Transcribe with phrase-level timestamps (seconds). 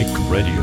[0.00, 0.62] Brick Radio.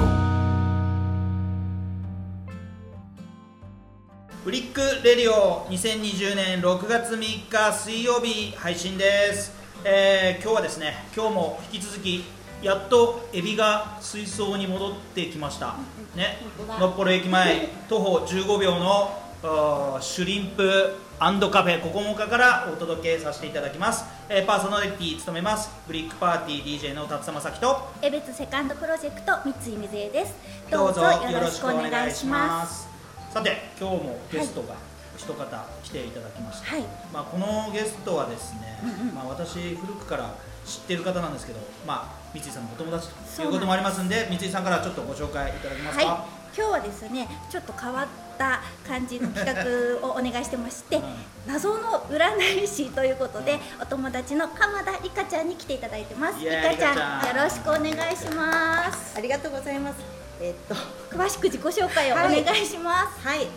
[4.43, 9.51] Brick Radio 2020年6月3日水曜日配信です、
[9.83, 12.23] えー今日はですね今日も引き続き
[12.63, 15.75] やっとエビが水槽に戻ってきました。
[16.15, 16.39] ね
[16.79, 25.71] のっぽろ駅前徒歩15秒のシュリンプカフェココモカからお届けさせていただきます、えーパーソナリティ務めます。
[25.87, 27.89] ブリックパーティー DJ の辰様咲と。
[28.03, 30.35] エベツセカンドプロジェクト三井水江です。
[30.69, 32.87] どうぞよろしくお願いしまます。
[33.29, 34.75] すさて今日もゲストが
[35.17, 35.43] 一方
[35.83, 36.83] 来ていただきました、はい。
[37.11, 39.15] まあ、このゲストはですね、うんうん。
[39.15, 40.35] まあ、私古くから
[40.67, 48.07] 知ってる方なんですけど、まあ、三井さんのお友達といううこともありますんで三井さんからちょっとご紹介いただけますか、はい今日はですねちょっと変わっ
[48.37, 51.03] た感じの企画をお願いしてまして、うん。
[51.47, 56.39] 謎の占い師ということで、お友達の鎌田理香ちゃんに来ていただいてます。
[56.39, 59.17] 理香ちゃんよろしくお願いします。
[59.17, 60.17] ありがとうございます。
[60.39, 60.75] えーっと、
[61.15, 63.47] 詳しく自己紹介をお願いします、はい、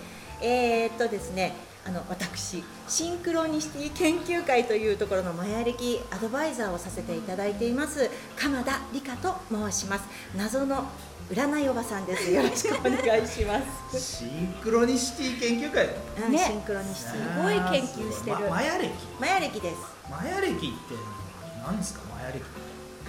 [0.40, 1.52] えーっとですね、
[1.86, 10.04] あの私シンクロニシティ研究会というところのマヤ歴アドバイザーをさせていただいています鎌田理香と申します。
[10.34, 10.86] 謎の
[11.30, 12.30] 占いおばさんです。
[12.32, 13.60] よろしくお願いしま
[13.92, 14.00] す。
[14.18, 15.88] シンクロニシティ研究会
[16.26, 17.42] うんねシンクロニシテすィ。
[17.42, 19.76] ごい研究してるまマヤ歴マヤ歴です。
[20.10, 20.66] マヤ歴って
[21.64, 22.00] 何ですか？
[22.12, 22.42] マヤ歴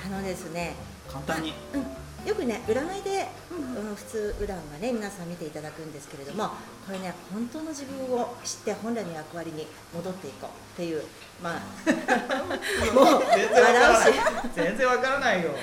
[0.06, 0.76] あのですね、
[1.08, 1.86] 簡単にうん、
[2.26, 6.50] よくね占いで、あの普通占はね皆さん見ていただくんですけれども
[6.86, 11.04] これね本当の自分を知って本来の役割に戻っていこうっていう
[11.42, 11.60] まあ
[12.94, 14.20] もう全然笑うし。
[14.56, 15.58] 全然わからないよ、ね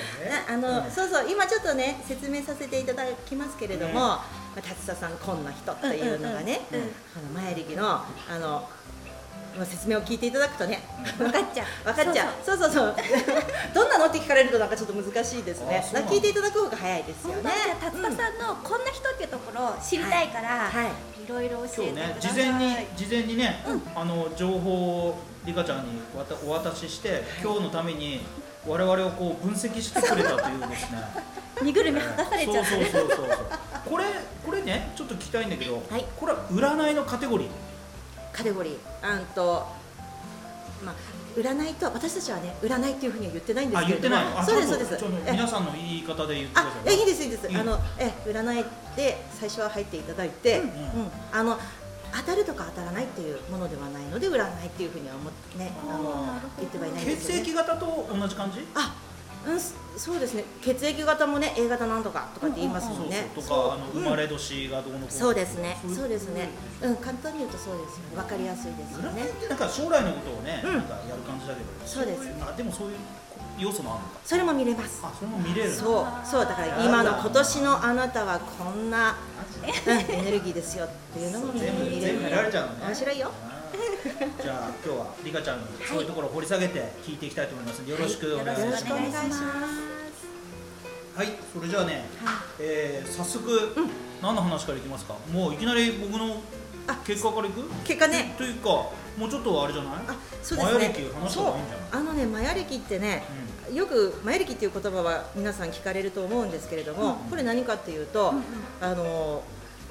[0.47, 0.91] なあの、うん。
[0.91, 3.93] そうそう今ちょっとね説明させていただきますけれども、ね。
[3.93, 4.25] ま
[4.57, 8.05] あ、達田さんこんな人っていうのがね、うんうんうんあの前力のあ
[8.39, 8.69] の
[9.57, 10.79] まあ説明を聞いていただくとね。
[11.17, 11.93] 分かっちゃう。
[11.93, 12.33] 分かっちゃう。
[12.45, 12.71] そうそう。
[12.71, 12.95] そう
[13.73, 15.83] どんなのって聞かれるとなんかちょっと難しいですね。
[16.09, 20.91] 聞いていただく方が早いですよ本ね当じゃあ達田さんのこんな人っていうところを知りたいから、はいはい。
[21.23, 22.43] いろいろ教えてねください。
[22.43, 23.63] 事前に事前にね、
[23.95, 24.71] あの情報
[25.09, 28.25] をリカちゃんにわたお渡しして今日のために
[28.67, 30.99] 我々をこう分析してくれたというですね。
[31.61, 33.29] 身ぐるみ剥がされちゃっそうそうそうそう。
[33.89, 34.05] これ
[34.45, 36.05] これねちょっと聞きたいんだけど、はい。
[36.19, 37.47] これは占いのカテゴリー
[38.39, 38.77] カテゴリー。
[39.01, 39.67] あんと
[40.85, 40.95] まあ
[41.35, 44.09] 占いと私たちはね占いっていうふうには言ってないんですけれど
[44.45, 45.31] そうですそうです。
[45.31, 47.47] 皆さんの言い方で言ってくださあいえいいですいいです。
[47.49, 50.69] いいあのえ占いで最初は入っていただいて、ううん。
[50.69, 50.71] ん。
[51.33, 51.57] あの
[52.11, 58.65] 当たるとか当たらないっていうものではないので占いっていうふうには思ってねあの言ってはいないんですよ、ね、血液型と同じ感じ？
[58.73, 58.95] あ
[59.47, 60.45] うんそそうですね。
[60.61, 64.03] 血液型もね A 型なんとかとかって言いますもんね、とかあのうん。
[64.03, 65.09] 生まれ年がどうのこうの。
[65.11, 65.77] そうですね。
[65.85, 66.49] いそうですね。
[66.81, 68.17] うん簡単に言うとそうですよね。
[68.17, 69.21] わかりやすいですよね。
[69.21, 70.73] 占いってなんか将来のことをね、うん。
[70.73, 71.67] なんかやる感じだけど。
[71.85, 72.25] そうです。
[72.25, 72.95] いあでもそういう
[73.57, 74.19] 要素もあるのか。
[74.23, 75.01] それも見れます。
[75.03, 76.05] あそれも見れるのそう。
[76.25, 79.17] そうだから今の今年のあなたはこんな、
[79.85, 83.31] うん、エネルギーですよっていうのも見全部見れ全部見られちゃうのね面白いよ
[84.41, 88.83] じゃあ今日はリカちゃんにそういうところを掘り下げて聞いていきたいと思いますのでよろしくお願いします、
[91.15, 92.05] はいそれじゃあね、
[92.59, 93.75] えー早速、
[94.21, 95.15] 何の話からいきますか？
[95.33, 96.37] もういきなり僕の
[96.87, 97.61] あ結果からいく？
[97.83, 98.33] 結果ね。
[98.37, 98.69] というか
[99.17, 99.93] もうちょっとあれじゃない？
[100.07, 100.73] あそうですね。
[100.75, 101.87] マヤ歴話した方がいいんじゃない？
[101.91, 103.23] あのねマヤ歴ってね、
[103.73, 108.33] よくマヤ歴っていう言葉は皆さん聞かれると思うんですけれども、これ何かっていうと、
[108.79, 109.43] あの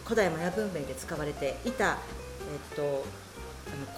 [0.05, 3.05] 古代マヤ文明で使われていたえっと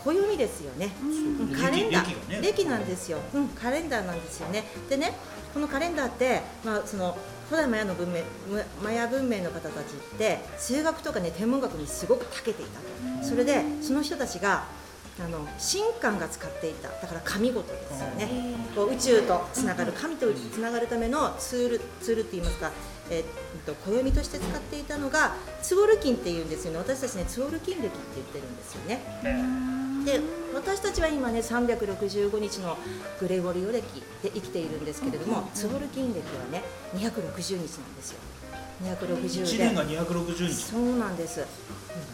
[0.04, 1.48] 暦ですよね、うん。
[1.54, 2.04] カレンダー。
[2.04, 2.40] 暦がね。
[2.40, 4.64] 暦なんですよ、うん、カレンダーなんですよね。
[4.88, 5.12] でね
[5.52, 7.16] このカレンダーって、まあ、その
[7.48, 13.28] 古代マヤの文明むマヤ文明の方たちって数学とかね天文学にすごく長けていたと。
[13.28, 14.64] それでその人たちが
[15.18, 16.88] あの神官が使っていた。
[16.88, 18.28] だから神事ですよね。
[18.74, 22.70] こう宇宙とつながる神とつながるためのツールツールって言いますか、
[23.10, 23.26] えーっ
[23.66, 26.78] と暦として使っていたのがツオルキンっていうんですよね。
[26.78, 29.00] 私たちねツオルキン暦って言ってるんですよね。
[30.04, 30.20] で
[30.54, 32.78] 私たちは今ね365日の
[33.20, 33.82] グレゴリオ暦
[34.22, 36.62] で生きているんですけれども、ツオルキン暦はね
[36.94, 38.18] 260日なんですよ
[38.82, 40.54] 260 1で年が260日。
[40.54, 41.44] そうなんです。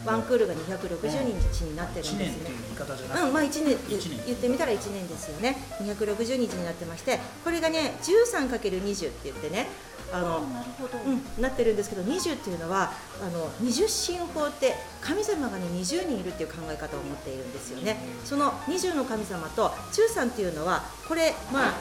[0.05, 2.43] ワンクールが260日になってる1んですね。
[2.43, 4.21] 年っていう言い方じゃなくて、うんまあ、1年一年。
[4.25, 5.57] 言ってみたら1年ですよね。
[5.81, 9.67] 260日になってましてこれがね 13×20 って言ってね
[10.11, 10.97] あの、なるほど。
[11.05, 12.91] うん、なってるんですけど20っていうのは
[13.21, 17.97] あの二十神法って神様がね20人いるっていう考え方を持っているんですよね。
[18.25, 21.73] その20の神様と13っていうのはこれまあ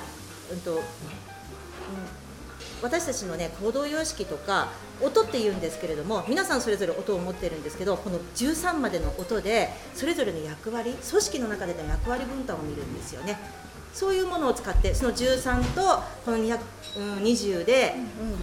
[0.52, 0.82] うんと、うん
[2.82, 4.68] 私たちのね行動様式とか
[5.02, 13.38] 音って言うんですけれども皆さんそれぞれ音を持ってるんですけどこの13までの音でそれぞれの役割組織の中での役割分担を見るんですよね。
[13.92, 17.94] そういうものを使ってその13とこの220で、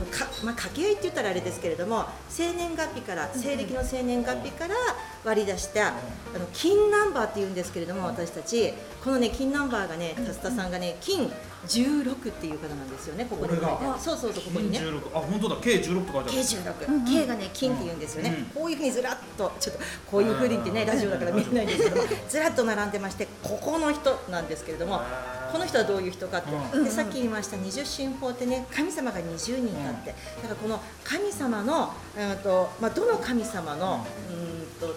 [0.09, 4.74] かまあ、掛け合いって言ったらあれですけれども生年月日から西暦の生年月日から
[5.23, 5.91] 割り出したあ
[6.37, 8.73] の金ナンバーっていうんですけれども私たち。
[9.03, 11.29] このね金ナンバーがねタスタさんがね金
[11.67, 13.99] 16っていう方なんですよねここに書いてある。
[13.99, 14.79] そうそうそうここにね。
[14.79, 15.57] 金16あ本当だ。
[15.57, 16.31] K16 って書いてある。
[16.31, 25.01] K16、K がね金って言うんですよね、うんこういうふうにずらっとちょっとこういうふうにってねラジオだから見えないんですけどもずらっと並んでましてここの人なんですけれども
[25.51, 26.83] この人はどういう人かって、うん。
[26.85, 34.95] でさっき言いました二十神法ってね神様が20人いたって、だからこの神様の、うんとまあ、どの神様のうんと、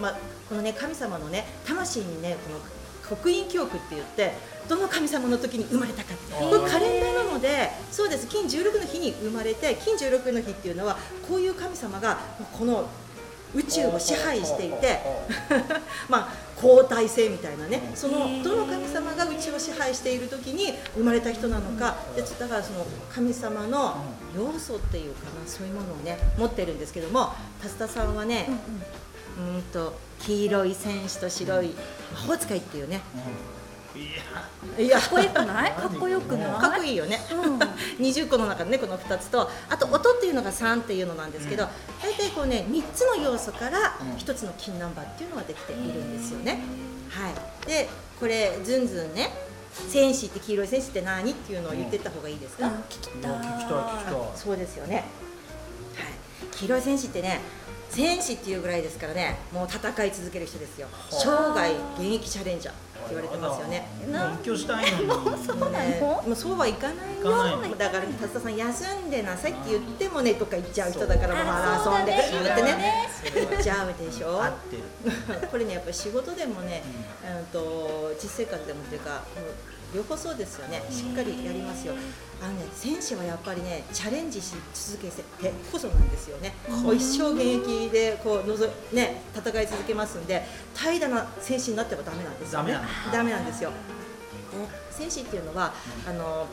[0.00, 0.16] まあ、
[0.48, 2.60] このね神様のね魂にねこの
[3.08, 4.32] 刻印記憶って言って
[4.68, 8.28] どの神様の時に生まれたかってこれカレンダーなのでそうです。
[8.28, 10.96] 金16の日に生まれて金16の日っていうのは
[11.28, 12.18] こういう神様が
[12.56, 12.88] この
[13.52, 15.00] 宇宙を支配していて
[16.08, 16.32] まあ
[16.62, 23.96] 交代制みたいなねそのどの神様が宇宙を支配している時に生まれた人なのかでだからその神様の
[24.36, 28.82] 要素っていうかなそういうものをね持ってるんですけども達田さんはねうーん
[29.72, 31.74] と黄色い戦士と白い
[32.12, 33.00] 魔法使いっていうね。
[33.94, 33.98] い
[34.78, 34.84] や。
[34.84, 35.00] いや。
[35.00, 35.72] かっこよくない？
[35.72, 36.50] かっこよくない？
[36.60, 37.58] かっこいいよね、うん。
[38.04, 41.66] 20個の中でねこの2つとあと音っていうのが3っていうのなんですけど、
[42.02, 44.12] 大体こうね3つの要素からうん。
[44.16, 46.60] 1つの金ナンバーっていうのができているんですよね、
[47.10, 47.66] はい。
[47.66, 47.88] で
[48.18, 49.30] これずんずんね
[49.88, 51.30] 戦士って黄色い戦士って何？
[51.30, 52.74] っていうのを言ってった方がいいですか、うん。
[52.82, 53.32] 聞きたい。
[53.32, 54.14] いや聞きたい聞きたい。
[54.36, 55.04] そうですよね、はい、
[56.52, 57.40] 黄色い戦士ってね
[57.90, 60.88] 戦士っていうぐらいですからねもう戦い続ける人ですよ。
[61.10, 63.86] 生涯現役チャレンジャーって言われてますよね。
[64.06, 65.36] 勉強したいのに。
[65.44, 65.98] そうなのね。
[66.00, 67.76] もうそうはいかないよ。
[67.76, 72.70] だから達田さん休んでなさいって言ってもねとか言っちゃう人だからそうもうまあだ遊んでくそうるってね。
[72.70, 73.08] だね。
[73.34, 74.42] 言っちゃうでしょ。
[74.42, 74.82] 合ってる。
[75.50, 76.82] これねやっぱり仕事でもね、
[77.24, 79.22] うん、と実生活でもっていうか
[79.94, 80.82] 両方そうですよね。
[80.90, 81.94] しっかりやりますよ。
[82.42, 85.22] あのね選手はやっぱりねチャレンジし続けて
[85.70, 90.42] こそなんですよね、もう一生現役でこうのぞ、ね、戦い続けますんで
[90.74, 92.72] 平らな選手になってはダメなんですよね。
[92.72, 93.70] ダメなんだダメなんですよ。
[94.52, 95.74] でね戦士っていうのは
[96.08, 96.46] あの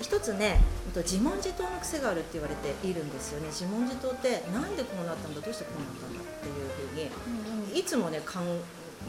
[0.00, 0.60] 一つね
[0.94, 3.48] 自問自答の癖があるって言われているんですよね。
[3.48, 6.54] 自問自答ってなんでこうなったんだどうしてこうなったんだっていう
[6.90, 7.78] ふうに。
[7.78, 8.44] いつもねかん、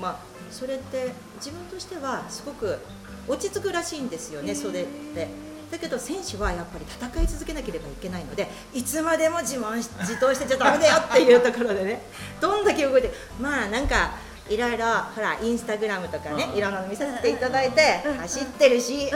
[0.02, 0.18] まあ、
[0.52, 2.80] それって自分としてはすごく
[3.28, 5.48] 落ち着くらしいんですよね、それって。
[5.72, 12.02] だけど選手はやっぱり戦い続けなければいけないのでいつまでも自問し自答してちゃダメだよっていうところでね
[12.40, 14.12] どんだけ動いてまあなんか
[14.50, 14.86] いろいろ
[15.16, 17.82] ほらインスタグラムとかねいろんなの見させていただいて
[18.20, 19.10] 走ってるし、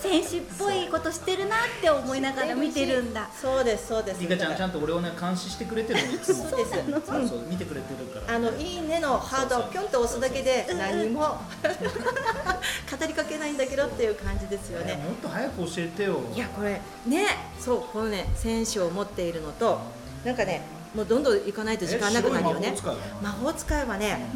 [0.00, 3.28] 戦士っぽいことしてるなって思いながら見てるんだ。
[3.34, 3.64] そう。
[3.64, 4.20] ですそうです。
[4.20, 6.44] リカちゃんちゃんと俺をね監視してくれてるのいつも。
[6.44, 6.72] そうです。
[7.06, 8.36] そうそう見てくれてるから。
[8.36, 11.38] あのいいねのハードをピョンと押すだけで何も。
[11.60, 14.96] 語りかけないんだけどっていう感じですよね。
[14.96, 14.96] ね。
[14.96, 16.20] もっと早く教えてよ。
[16.34, 17.26] いやこれね
[17.58, 19.80] そうこのね選手を持っているのと
[20.24, 20.62] なんかね
[20.94, 22.74] もうどんどん行かないと時間なくなるよね。
[22.80, 24.26] 魔法使いは魔法使いはね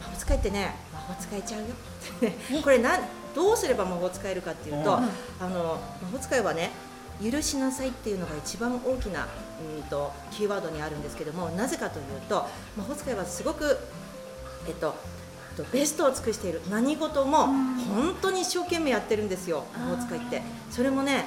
[0.00, 1.66] 魔法使いってね魔法使えちゃうよ。
[2.62, 3.00] これなん
[3.34, 6.70] どうすれば魔法使えるかっていうと、うんあの魔法使いはね
[7.22, 9.26] 許しなさいっていうのが一番大きな
[9.76, 12.46] うんとキーワードにあるんですけどもなぜかというと
[12.76, 13.78] 魔法使いはすごく
[14.68, 14.94] えっと
[15.56, 16.60] えっとベストを尽くしている。
[16.70, 20.42] 何事も本当に一生懸命やってるんですよ魔法使いって。
[20.70, 21.24] それもね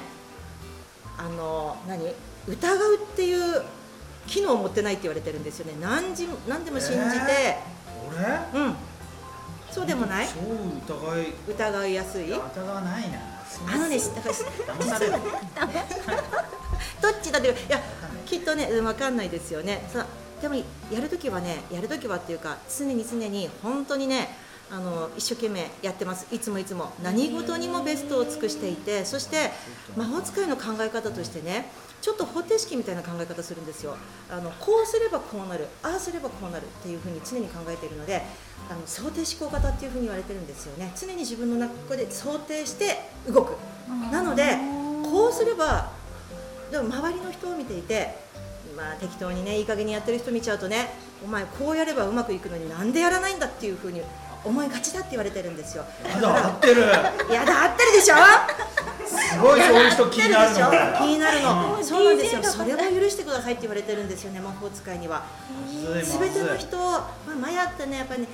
[1.18, 2.14] あの何？
[2.46, 3.62] 疑うっていう
[4.28, 5.72] 機能を持ってないって言われてるんですよね。
[5.80, 7.56] 何時何でも信じて、
[8.52, 8.62] 俺？
[8.62, 8.74] うん。
[9.70, 10.28] そうでもない？
[10.86, 11.34] 超疑い。
[11.48, 12.30] 疑いやすい？
[12.30, 13.18] 疑わないな。
[13.66, 14.34] あのねだから
[14.74, 15.12] 騙される。
[15.12, 15.18] ど
[17.08, 17.80] っちだっていや
[18.26, 19.88] きっとね分かんないですよね。
[19.92, 20.06] さ
[20.42, 20.62] でもや
[21.00, 24.28] るときはねやるときはっていうか常に常に本当にね
[24.70, 26.26] あの一生懸命やってます。
[26.34, 26.92] いつもいつも。
[27.02, 29.50] 何事にもベストを尽くしていてそして
[29.96, 31.70] 魔法使いの考え方としてね
[32.00, 33.96] ちょっと方程式みたいな考え方するんですよ。
[34.30, 38.22] あのこうすればこうなるああすればこうなるっていうふうに常に考えているので
[38.70, 40.92] あの想定思考型っていうふうに言われてるんですよね。
[40.96, 43.56] 常に自分の中で想定して動く。
[44.12, 44.56] なので
[45.02, 45.90] こうすれば
[46.70, 48.14] でも周りの人を見ていて、
[48.76, 50.90] まあ、適当にねいい加減にやってる人見ちゃうとね
[51.24, 54.02] お前こうやればうまくいくのになんでやらないんだっていうふうに
[54.44, 55.84] 思いがちだって言われてるんですよ。
[56.14, 56.82] まだ合ってる。
[57.30, 58.14] いやだ合ってるでしょ？
[59.06, 60.98] すごいそういう人気になるの。
[60.98, 61.84] 気になるの、うん。
[61.84, 62.42] そうなんですよ。
[62.42, 65.24] それを許してくださいって言われてるんですよね魔法使いには。
[66.04, 68.28] すべての人を、まあ、マヤってねやっぱりね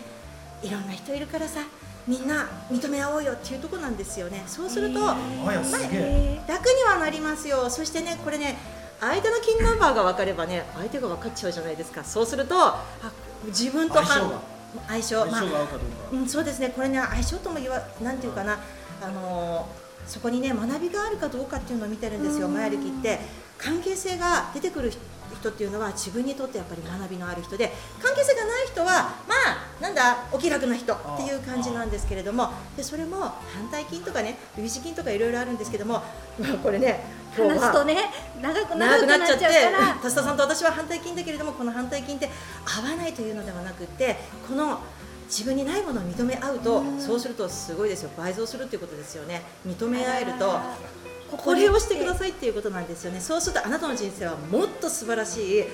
[0.63, 1.61] いろんな人いるからさ
[2.07, 4.43] みんな認め合おうよっていうところなんですよね。
[4.47, 5.01] そうすると、
[5.45, 6.41] マヤすげえ。
[6.47, 7.71] 楽にはなりますよ。
[7.71, 8.57] そしてねこれね
[9.01, 12.05] 相手の金ナンバーが分かればね相手が分かっちゃうじゃないですか。
[12.05, 12.85] そうするとあ
[13.47, 14.41] 自分と相性が
[14.89, 15.87] 相性相性まあが合うかどうか。
[16.13, 16.73] うん、そうですね。
[16.75, 18.59] これね相性とも言わなんていうかな
[19.03, 19.69] あの
[20.07, 23.19] そこにね学びがあるかどうかっていうのを見てるんですよ、マヤ暦って。
[23.57, 24.93] 関係性が出てくる
[25.45, 27.71] 人っていうのは自分にとってやっぱり学びのある人で
[28.01, 28.87] 関係性がない人は
[29.29, 29.35] ま
[29.79, 35.95] あなんだお気楽な人っていう感じなんですけれどもでそれも反対金とかね類似金とかいろいろあるんですけども、
[36.41, 37.01] まあ、これね
[37.37, 37.97] 話すとね
[38.41, 39.45] 長くなっちゃって
[40.03, 42.31] 田下さんと私は反対金だけれどもこの反対金って
[42.65, 44.17] 合わないというのではなくて
[44.49, 44.81] この
[45.27, 48.11] 自分にないものを認め合うとそうするとすごいですよ。
[48.17, 49.43] 倍増するっていうことですよね。
[49.67, 50.61] 認め合えると
[51.37, 53.21] これをしてくださいっていうことなんですよね。
[53.21, 55.65] そうするとあなたの人生はもっと素晴らしい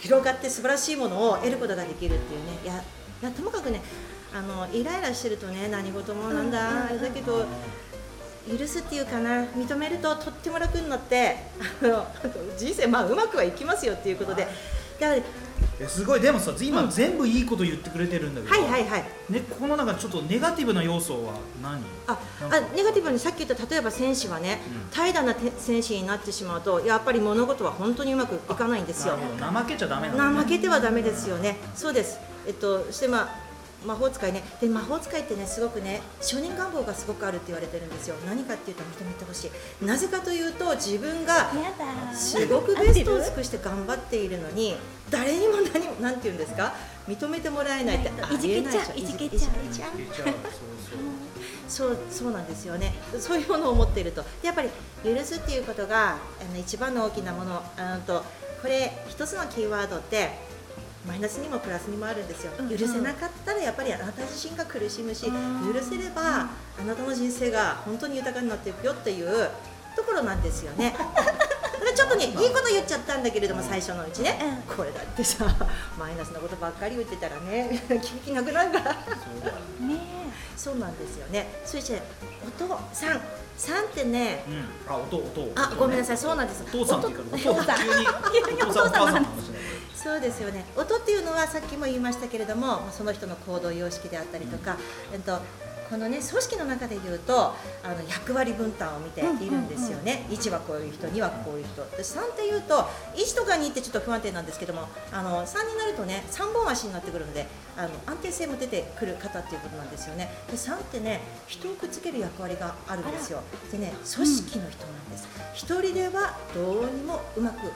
[0.00, 2.58] 広がって素晴らしいものを得ることができるっていうね。
[2.64, 2.74] いや
[3.22, 3.82] いやともかくね
[4.32, 7.46] あのイライラしてるとね何事もなんだあれだけど
[8.48, 11.36] 許すっていうかな認めるととっても楽になって
[11.82, 12.06] あの
[12.56, 14.46] 人生まあうまくはいきますよっていうことで。
[15.00, 15.22] だからえ
[15.86, 16.20] すごい。
[16.20, 19.04] でもさ今全部いいこと言ってくれてるんだけど、はいはいはい。
[19.28, 21.80] ね、この中でちょっとネガティブな要素は何？
[22.06, 22.18] あ
[22.50, 24.90] あネガティブにさっき言った例えば戦士はね、うん。
[24.90, 29.16] 怠惰なて戦士になってしまうとやっぱり物事は本当にうまくいかないんですよ。
[29.38, 33.47] 怠けちゃダメなんだ、ね、怠けてはダメですよねそうですえっとそしてまあ
[33.86, 34.42] 魔法使いね。
[34.60, 38.16] で魔法使いってねすごくね承認願望がすごくあるって言われてるんですよ。
[38.26, 39.50] 何かっていうと認めてほし
[39.82, 39.84] い。
[39.84, 41.50] なぜかというと自分が
[42.14, 44.76] すごくベストを尽くして頑張っているのに
[45.10, 46.74] 誰にも何もなんて言うんですか？
[47.06, 50.34] 認めてもらえないってありえないでしょいじけちゃういじけちゃう。
[51.68, 52.94] そうそうなんですよね。
[53.20, 54.22] そういうものを持っていると。
[54.42, 54.70] でやっぱり
[55.04, 56.18] 許すっていうことがあ
[56.52, 57.62] の一番の大きなもの。
[57.76, 58.24] あのと
[58.60, 60.30] これ一つのキーワードって
[61.06, 62.76] マイナスにもプラスにもあるんですよ、うんうん。
[62.76, 65.72] 許せなかったらやっぱりあなた自身が苦しむしうん。
[65.72, 66.48] 許せれば
[66.80, 69.50] あなたの人生が本当に豊かになっていくよっていう
[69.96, 70.94] ところなんですよね。
[71.96, 74.38] ちょっとねいいこと言っちゃったんだけれども最初のうちね、
[74.68, 75.44] うこれだってさ
[75.98, 78.98] マイナスなことばっかり言ってたらね聞きなくなるからね
[80.56, 81.48] そうなんですよね。
[81.64, 82.02] そして
[82.44, 83.20] 音三
[83.56, 86.18] 三ってね、うん、あ音音あごめんなさい。
[86.18, 86.62] そうなんです。
[86.62, 87.78] お父さんっていうから音お父さん。
[87.78, 88.62] 急に。
[88.62, 89.58] お父さんお母さんの話だ
[90.02, 90.64] そうですよね。
[90.76, 94.76] 音っていうのはさっきも言いましたけれども、まあその人の行動様式であったりとか、
[95.12, 95.40] えっと。
[95.88, 101.82] このね組織の中で言うとあの役割分担を見ているんですよね、1はこういう人2はこういう人。
[101.96, 110.30] で3っていうと1とか2ってちょっと不安定なんですけどもあの3になるとね3本足になってくるのであの安定性も出てくる方っていうことなんですよね。
[110.50, 113.42] で3ってね人をくっつける役割があるんですよ。
[113.72, 117.68] でね組織の人なんです、一人ではどうにもうまく回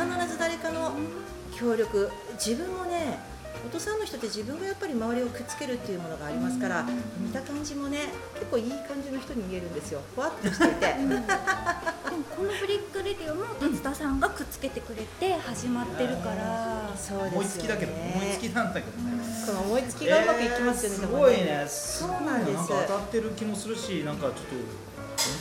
[0.00, 0.22] らない。
[0.24, 0.92] 必ず誰かの
[1.54, 3.18] 協力自分もね
[3.64, 6.84] お父さんの人って自分がやっぱり周りをくっつけるっていうものがありますから
[7.18, 7.98] 見た感じもね
[8.34, 10.00] 結構いい感じの人に見えるんですよ。
[10.14, 10.86] ふわっとしていて。
[10.86, 11.22] でも
[12.36, 17.68] この Brick Radio も哲田さんがくっつけてくれて始まってるから、そう思いですよね。
[17.68, 19.12] つきだけど思いつきなんだけどね。
[19.46, 21.18] この思いつきがうまくいきますよね、えーですも。
[21.18, 22.56] ごいねそうなんです。
[22.56, 24.42] なんか当たってる気もするしなんかちょっと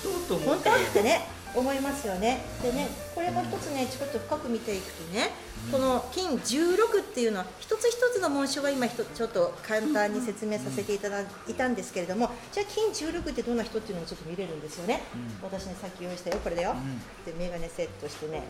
[0.08, 0.36] 本当？
[0.36, 0.70] と思本って。
[0.70, 0.76] 当？
[0.76, 2.40] ってね思いますよね。
[2.64, 5.30] でねこれも一つねちょっと深く見ていくとね
[5.72, 15.04] この金16っていうのは一つ一つの紋章は今ちょっと簡単に説明させていただいたんですけれどもじゃあ金16ってどんな人っていうのもちょっと見れるんですよね、
[15.42, 15.50] うん。
[15.50, 17.00] 私ねさっき用意したよこれだよ、うん。
[17.26, 18.44] で眼鏡セットしてね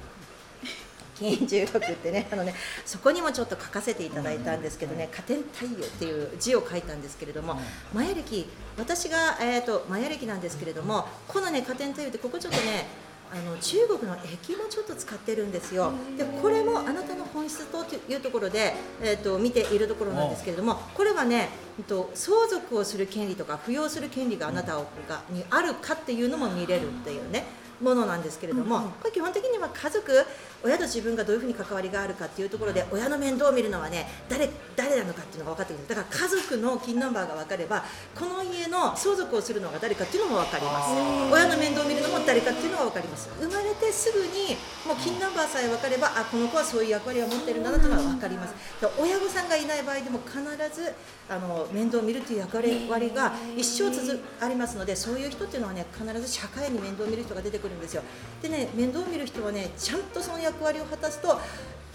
[1.21, 7.59] 金16ってねあのねそこにもちょっと書かせていただいたんですけどね「加点太陽」っていう字を書いたんですけれども、
[7.93, 12.87] マヤ暦私が、えー、とマヤ暦なんですけれどもこのね加点太陽ってここちょっとね
[13.33, 15.93] あの中国の駅もちょっと使ってるんですよ。
[16.17, 21.47] でこれもあなたの本質というところで、えー、と見ているところなんですけれどもこれはね、
[21.79, 24.83] えっと相続をする権利とか扶養する権利があなたが
[25.29, 27.45] にあるかっていうのも見れるっていうね
[27.81, 30.25] ものなんですけれども、これ基本的には家族
[30.63, 37.83] 親と自分がどういうふうに関わりがあるかっていうところで親の面倒を見るのはね誰誰なのかっていうのが分かってくるだから家族の金ナンバーが分かれば
[38.15, 40.91] この家の相続をするのが誰かっていうのも分かります。
[41.31, 43.29] 親の面倒を見るのも誰かっていうのが分かります。
[43.39, 48.53] 生まれてすぐにもう金ナンバーさえ分かればあこの子はそういう役割を持ってるんだなっていうのが分かります。
[48.99, 50.41] 親御さんがいない場合でも必
[50.73, 50.93] ず
[51.29, 58.03] あの面倒を見るという役割が一生続ありますのでそういう人っていうのはね必ず社会に面倒を見る人が出てくるんですよ。
[58.41, 61.39] でね面倒を見る人はねちゃんとその役割を果たすと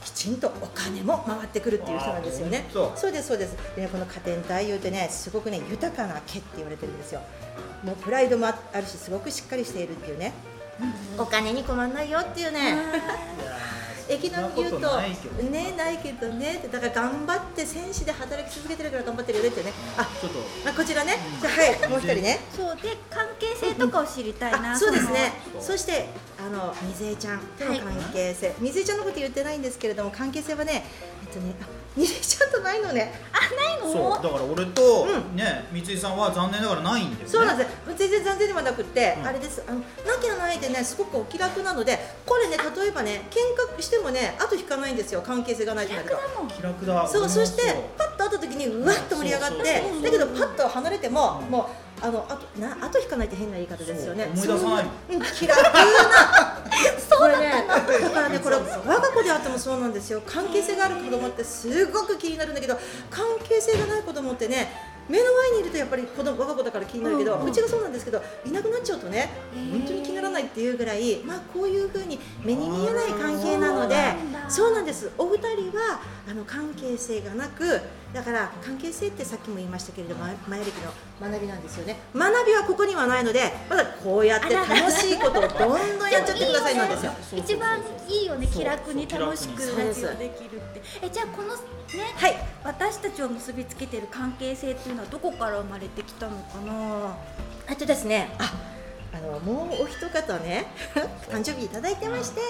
[0.05, 2.69] きちんとお金も回ってくるっていう人なんですよね。
[2.73, 3.13] そう。
[3.13, 3.57] ですそうです。
[3.75, 7.21] でねこの加点太陽ってねすごくね豊かな家って言われてるんですよ。
[7.83, 10.33] もうプライドもああるしすごくしっかりしているっていうね、
[11.19, 12.77] お金に困んないよっていうね
[14.09, 15.01] 駅の言うと
[15.51, 19.73] ねないけどねだから頑張って戦士で働き続けてるから頑張ってるよねってね。
[19.97, 20.39] あちょっと。
[20.69, 21.17] あこちらね。
[21.41, 21.91] じゃあはい。
[21.91, 22.41] もう一人ね。
[22.55, 25.33] そうで関係性とかを知りたいな、あそうですね。
[25.61, 26.09] そして
[26.39, 30.85] あの水江ちゃんとの関係性、水江ちゃんのこと言ってないんですけれども関係性はね
[31.27, 31.55] えっとね
[31.97, 33.12] あ2例ちゃんとないのね。
[33.57, 33.93] ないの？
[33.93, 37.26] そうだから俺と、うね三井さんは残念ながらないんだよね。
[37.26, 37.71] そうなんです。
[37.97, 39.26] 全然残念ではなくって、うん。
[39.26, 39.62] あれです。
[39.67, 39.85] あのな
[40.21, 45.23] きゃないでねすごくお気楽なのでこれね例えばね喧嘩してもね後引かないんですよ。
[45.23, 46.15] 関係性がないとなると。
[46.15, 46.49] 楽だもん。
[46.49, 47.09] 気楽だ。
[47.09, 47.62] そうそして
[47.97, 50.03] パッと会った時にうわっと盛り上がってそうそうそう。
[50.03, 51.50] だけどパッと離れても、うん。
[51.50, 51.67] もう
[52.03, 54.31] あのあとな後引かないって変な言い方ですよね。
[54.35, 55.71] そう思い出さないそううん気楽な。
[57.19, 57.65] これね
[58.03, 60.23] だからねこれ我が子であってもそうなんですよ。
[60.26, 62.79] 関係性がある子供ってすごく気になるんだけど
[63.11, 64.69] 関係性がない子供ってね
[65.09, 69.31] 目の前にいるとやっぱり子供我が子だから気になるけど、ううんちがそうなんですけどいなくなっちゃうとね
[69.71, 74.50] 本当に気にならないっていうぐらいまあこういうふうに目に見えない関係なのでそうなんだ。
[74.50, 75.11] そうなんです。
[75.17, 77.81] お二人はあの関係性がなく
[78.15, 81.99] だから関係性ってさっきも言いましたけれども前歴の学びなんですよね。
[82.15, 87.13] 学びはここにはないのでまだこうやって楽しいことをどんどんやっちゃってくださいなんですよ。
[87.13, 88.47] そうそうそう一番いいよね。
[88.47, 90.83] 気楽に楽しくラジオできるって。
[91.03, 91.61] えじゃあこのね
[92.17, 92.37] はい。
[92.65, 97.17] 私たちを結びつけてる関係性っていうのはどこから生まれてきたのかな？
[97.69, 98.53] あとですねあ
[99.16, 100.66] あのもうお一方ね
[101.30, 102.40] 誕生日いただいてまして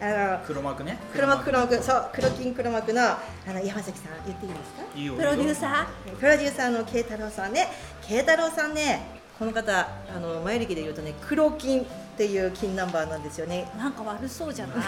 [0.00, 0.98] あの黒幕ね。
[1.12, 4.82] 黒幕黒幕そう黒金黒幕のあの山崎さん言っていいですか？
[5.16, 5.86] プロデューサ
[6.18, 7.68] プロデューサーの慶太郎さんね。
[8.02, 11.84] 慶太郎さんねこの方あの前歴で言うとね黒金っ
[12.18, 13.70] ていう金ナンバーなんですよね。
[13.76, 14.78] ーなんか悪そうじゃない？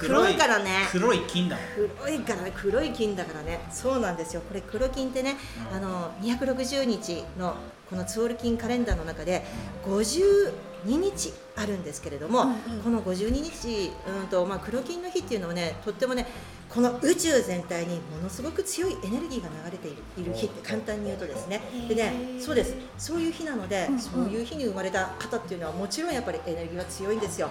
[0.00, 0.34] 黒い。
[0.34, 0.70] からね。
[0.90, 3.60] 黒い金だ黒いからね黒い金だからね。
[3.70, 4.40] そうなんですよ。
[4.40, 5.36] これ黒金ってね
[5.74, 7.54] あの260日の
[7.90, 9.44] このツオル金カレンダーの中で
[9.84, 10.52] 52
[10.86, 12.82] 日あるんですけれども、うんうん。
[12.82, 16.26] この52日うんと、まあ、黒金の日っていうのはねとってもね
[16.68, 21.60] この宇宙全体にものすごく強いエネルギーが流れているいる日って簡単に言うとですね。
[21.88, 22.74] でねそうです。
[22.98, 24.00] そういう日なので、うんうん。
[24.00, 27.48] そういう日に生まれた方っていうのはもちろんやっぱりエネルギーは強いんですよ。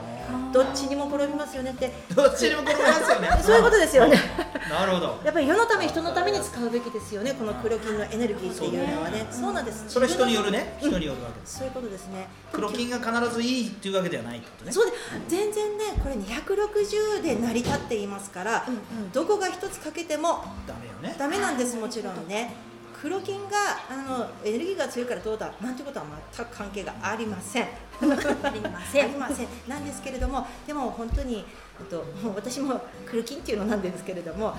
[0.52, 1.92] どっちにも転びますよねって。
[2.14, 3.30] どっちにも転びますよね。
[3.42, 4.20] そういうことですよね。
[4.70, 5.20] なるほど。
[5.24, 7.34] やっぱり世のため人のために使うべきですよね。
[7.34, 9.28] この黒金のエネルギーっていうのはね。
[9.32, 9.86] そうなんです。
[9.88, 10.78] それ人によるね。
[10.82, 10.90] うん。
[10.90, 11.48] 人によるわけで。
[11.48, 12.28] すそういうことですね。
[12.52, 14.72] 黒金が必ずいいっていうわけではないってことね。
[14.72, 14.92] そうで
[15.28, 21.16] 全然ねこれ260で成り立っていますから、うんどこが一つ欠けてもダメよね。
[21.18, 22.54] ダメなんですもちろんね。
[23.02, 23.56] 黒金が
[23.90, 25.52] あのエネルギーが強いからどうだ？
[25.62, 27.64] なんてことは全く関係がありません。
[27.64, 27.68] あ
[28.02, 29.06] りません。
[29.06, 29.48] ありません。
[29.68, 31.46] なんですけれどもでも本当に
[31.90, 34.56] ともう私も黒金っていうのなんですけれども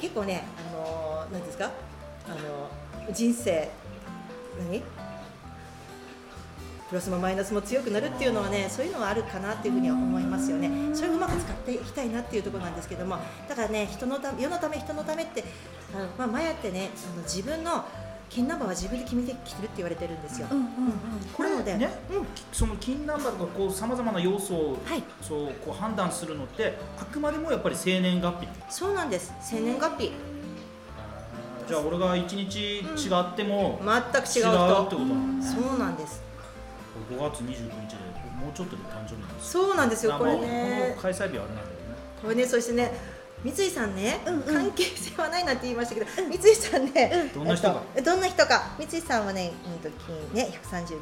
[0.00, 1.70] 結構ねあの何ですか？
[2.28, 3.68] あの人生
[4.70, 4.82] 何？
[6.92, 10.70] プラスもマイナスも強くなるっていうのはねそういうのはあるかなっていうふうには思いますよね。
[10.92, 13.16] それをうまく使っていきたいなっていうところなんですけども
[13.48, 15.42] だからね人のた世のため人のためって
[15.94, 17.86] あの、まあ、マヤってねあの自分の
[18.28, 20.72] 金ナンバーは自分で決めてきてるって言われてるんですよ、うんうんうん。
[21.32, 21.88] これなのでね、
[22.52, 25.02] その金ナンバーとかこうさまざまな要素を、はい。
[25.22, 28.48] そうこう判断するのってあくまでもやっぱり生年月日。
[28.68, 29.32] そうなんです。
[29.40, 30.12] 生年月日。
[31.68, 32.82] じゃあ俺が1日違
[33.32, 35.70] っても全く違う違うっ人てこと。
[35.70, 36.31] そうなんです
[37.10, 37.62] 5月29日で
[38.38, 42.92] もうちょっとで誕生日なんですそうなんですよこれまあねこの開催日はあれなんだけどねこれねそしてね
[43.44, 44.42] 三井さんね、うんうん。
[44.42, 48.76] 関係性はないなんて言いましたけど、三井さんね、どんな人かえっとどんな人か。
[48.78, 49.90] 三井さんはね、うんと
[50.32, 51.00] 金ね139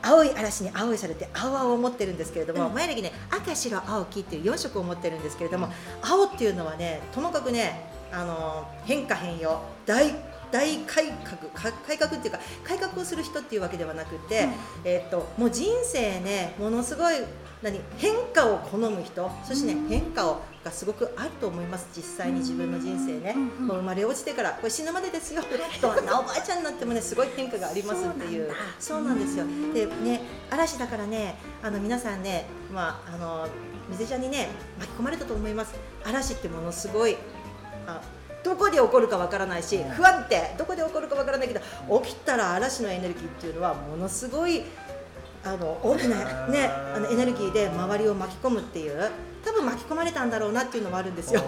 [0.00, 2.74] 青い嵐に青いされて青々を持ってるんですけれども、うん。
[2.74, 5.70] 前歴ね赤白青黄っていう4色を持ってるんですけれども、
[6.02, 9.60] 青っていうのはねともかくねあの変化変容。
[9.84, 10.14] 大
[10.52, 14.48] 大改革か改革っていうか改革をする人っていうわけではなくて、
[14.84, 17.14] えっともう人生ねものすごい
[17.62, 19.88] 何変化を好む人そしてね、うん。
[19.88, 21.88] 変化をがすごくあると思います。
[21.96, 25.42] 実際に自分の人生ね、うんうんもう生まれ落ちてからこれ死ぬまでですよ
[25.80, 28.50] どんなおばあちゃんになってもねすごい変化がありますっていう。
[28.78, 29.44] そうなんですよ。
[29.72, 33.48] でね嵐だからねあの皆さんねまああの
[33.90, 35.74] 水ちゃんにね巻き込まれたと思います。
[36.04, 37.16] 嵐ってものすごい
[37.86, 38.00] あ
[38.42, 40.54] どこで起こるかわからないし不安定。
[40.58, 41.60] どこで起こるかわからないけど
[42.00, 44.62] 起きたら嵐のエネルギーっていうのはものすごい
[45.44, 49.10] あの大きな、ね、あのエネルギーで周りを巻き込むっていう
[49.44, 51.42] 多分巻き込まれたんだろうなっていうのもあるんですよ。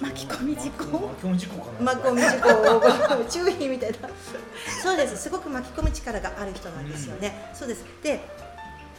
[0.00, 0.84] 巻き込み事故？
[0.98, 4.08] 巻き込み事故かな巻き込み事故を 注意みたいな。
[4.82, 5.16] そうです。
[5.16, 7.84] すごく巻き込む力がある人なんですよね、そうです。
[8.02, 8.20] で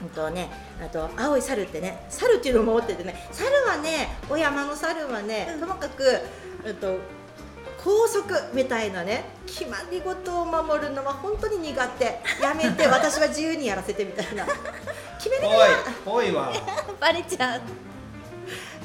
[0.02, 0.50] うんとね、
[0.84, 6.20] あと青い猿ってね猿っていうのも持っててね猿はねお山の猿はね、ともかく、
[6.66, 6.98] うんと
[7.84, 12.06] 拘束みたいなね決まり事を守るのは本当に苦手。
[12.42, 14.46] やめて 私は自由にやらせてみたいな。
[15.18, 15.58] 決めなきゃ
[16.06, 16.54] おいおいは
[17.00, 17.62] バレちゃう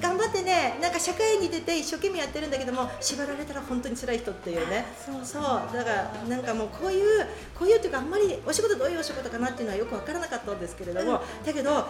[0.01, 4.87] 頑張ってねなんか社会に出て一生懸命やってるんだけども縛られたら本当に辛い人っていうね。
[5.25, 5.43] そう。
[5.43, 7.27] だからなんかもうこういう
[7.59, 11.87] こういうっていうかあんまりお仕事どういうお仕事かなっていうのはよく分からなかったんですけれども、だけどこ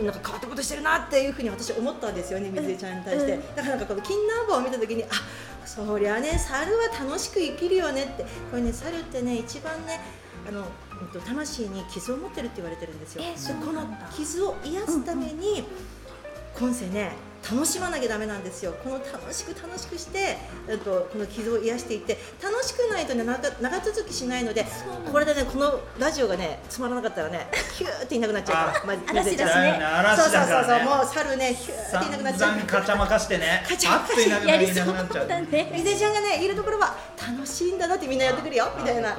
[0.00, 5.08] うなんか変わったことしてるなっていうふうに私思ったんですよね水江ちゃんに対して、だからなんかこの金ナンバーを見た時にあ
[5.66, 10.00] そりゃね猿は楽しく生きるよねってこれね猿ってね一番ね
[10.48, 10.66] あの
[11.24, 13.22] 魂に傷を持ってるって言われてるんですよ。
[13.24, 15.64] えそうでこの傷を癒すために、
[16.58, 17.12] 今世ね
[17.50, 18.72] 楽しまなきゃダメなんですよ。
[18.84, 20.38] この楽しく楽しくして、
[20.68, 24.64] えっと、この傷を癒していって楽しくないとね長長続きしないので
[25.10, 28.72] これでねこのラジオがねつまらなかったらねヒューっていなくなっちゃう。
[28.72, 30.22] からま嵐水江ちゃんだしね。
[30.22, 32.50] そうそうそうそうもう猿ねヒューっていなくなっちゃう。
[32.50, 33.64] 散々かちゃまかしてね。
[33.68, 35.28] かちゃまかしてあっといなくなりいなくなっちゃう。
[35.28, 35.72] だね。
[35.74, 39.16] 水江ちゃんがねいるところは楽しいんだなってみんなやってくるよみたいな。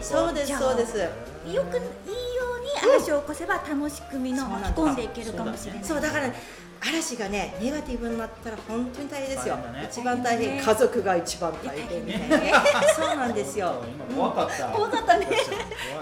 [0.00, 0.96] そうですそうです。
[0.96, 1.06] よ
[1.44, 5.84] くいいように嵐を起こせば楽しくみの巻き込んでいけるかもしれない。
[5.84, 6.32] そうだから
[6.80, 9.56] 嵐がねネガティブになったら本当に大変ですよ。
[9.56, 9.88] ね。
[9.90, 10.56] 一番大変。
[10.56, 10.62] ね。
[10.62, 12.04] 家族が一番大変。
[12.04, 12.52] みたいなね。
[12.94, 13.82] そうなんですよ。
[13.86, 14.68] 今怖かった。
[14.68, 15.26] 怖かったね。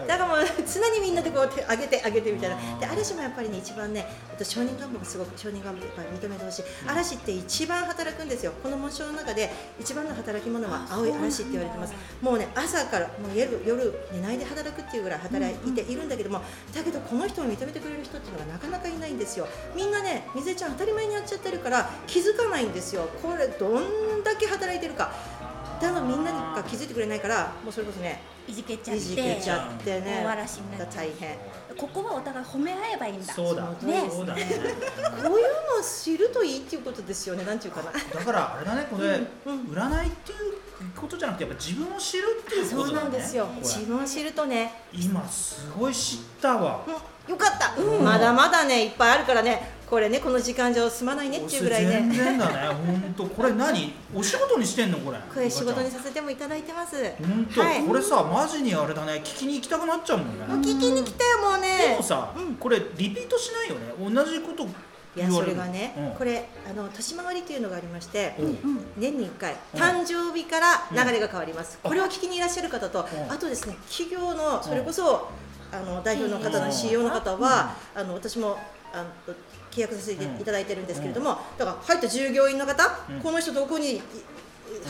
[0.06, 2.56] だからもう常にみんなでこう手上げて上げてみたいな。
[2.78, 6.64] で嵐もやっぱりね一番ねあと承認願望がすごく承認願望やっぱり認めてほしい。
[6.86, 8.52] 嵐って一番働くんですよ。
[8.62, 11.94] この紋章の中で一番の働き者は青い嵐って言われてます。
[12.20, 16.40] もうね朝からもう夜夜寝ないで働くっていうぐらい働いているんだけども
[16.74, 19.46] だけどこの人を認めてくれる人っていうのがなかなかいないんですよ。
[19.74, 23.08] みんなね水江ちゃん当たり前にやっちゃってるから気づかないんですよ。
[23.22, 25.12] これどんだけ働いてるか。
[25.80, 31.36] だからみんなが気づいてくれないからもうそれこそねいじけちゃっいじけてちゃってね大嵐になっ大変。
[31.76, 33.32] ここはお互い褒め合えばいいんだ。
[33.32, 33.68] そうだ。
[33.82, 34.08] ね。
[34.08, 34.44] そうだね。
[34.44, 35.40] こういうのを
[35.82, 37.44] 知るといいっていうことですよね。
[37.44, 37.90] なんていうかな。
[37.90, 40.38] だからあれだねこれうん占いっていう
[40.96, 42.86] ことじゃなくてやっぱ自分を知るっていうことだね。
[42.86, 43.48] そうなんですよ。
[43.62, 44.72] 自分を知るとね。
[44.92, 46.82] 今すごい知ったわ。
[46.86, 49.72] うんよかった、まだまだねいっぱいあるからね。
[49.88, 52.68] これねこの時間上済まないねっていうぐらい全ね然だね。
[52.68, 53.24] 本当。
[53.24, 53.94] これ何？
[54.14, 54.98] お仕事にしてんの？
[54.98, 55.18] これ。
[55.32, 56.96] これ仕事にさせてもいただいてます。
[57.18, 57.82] 本当、はい。
[57.82, 59.22] これさマジにあれだね。
[59.24, 60.44] 聞きに行きたくなっちゃうもんね。
[60.44, 61.78] もう聞きに来たよもうね。
[61.92, 62.56] でもさ、うん。
[62.56, 64.14] これリピートしないよね。
[64.14, 64.68] 同じこと
[65.16, 66.16] いやそれがね、うん。
[66.16, 68.46] これあの年回りというのがありまして、うん。
[68.46, 69.80] うん年に1回うん。
[69.80, 71.90] 誕生日から流れが変わります、うん。
[71.90, 73.32] これを聞きにいらっしゃる方と、うん。
[73.32, 75.28] あとですね企業のそれこそ、
[75.72, 78.58] あの代表の方の CEO の方は、あの私も
[78.92, 79.34] あの
[79.70, 83.20] 契約させていただいてるんですけれども、だから入った従業員の方、うん。
[83.20, 84.02] この人どこにい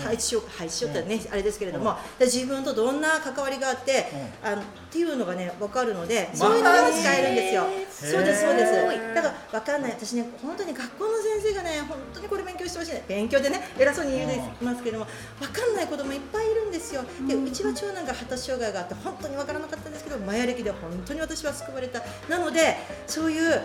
[0.03, 4.07] 配置しよう配置しようってね、あれですけれども、で自分とどんな関わりがあって、
[4.43, 7.67] あのっていうのがね分かるので、そういうのが使えるんですよ。
[7.91, 9.15] そうですそうです。
[9.15, 9.93] だから分かんない。
[9.93, 13.05] 私ね本当に学校の先生がね本当にこれ勉強してほしいね。
[13.09, 15.07] 勉強でね偉そうに言うますけれども
[15.41, 17.03] 分かんない子供いっぱいいるんですよ。
[17.27, 22.03] でうちは長男が発達障害があって本当に分からなかったんですけどマヤ歴で本当に私は救われた。
[22.29, 23.61] なのでそういう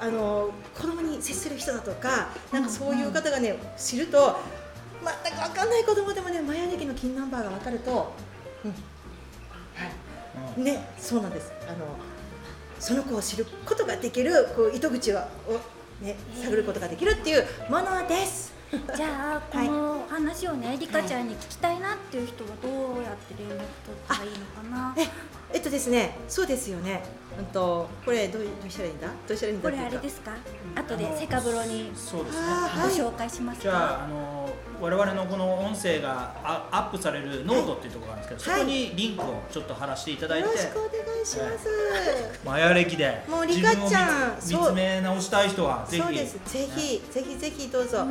[0.00, 4.36] あの子供に接する人だとかなんかそういう方がね知ると
[5.22, 8.12] 全く分かんない子供でもねマヤ歴の金ナンバーが分かると、
[8.64, 8.82] うんはい、
[10.58, 11.52] うんね、そうなんです。
[11.68, 11.86] あの
[12.78, 15.22] その子を知ることができるこう糸口をを
[16.00, 18.52] ね探ることができるっていうものです。
[18.96, 22.68] じゃあ この話をねリカちゃんに聞きたいなっていう人はど
[23.00, 23.66] うやって連絡取っ
[24.08, 24.94] たらいいのかな？
[24.96, 25.06] え、
[25.54, 27.02] えっとですね、そうですよね。
[27.38, 29.08] うんとこれどうどうしたらいいんだ？
[29.26, 29.70] どうしたらいいんだ？
[29.70, 30.32] これあれですすか
[30.74, 32.46] 後でセカブロにそうですね。
[32.82, 33.60] ご紹介します。
[33.60, 34.48] じゃかああの
[34.80, 38.60] 我々のこの音声があアップされるノートっていうところがあるんですけど、はい。
[38.60, 41.68] そこにリンクをちょっと貼らせていただいて、よろしくお願いします。
[42.44, 46.02] マヤ歴でもうリカちゃん自分を見つめ直したい人はぜひ。
[46.02, 46.40] そうです。
[46.44, 48.04] ぜひぜひぜひどうぞ。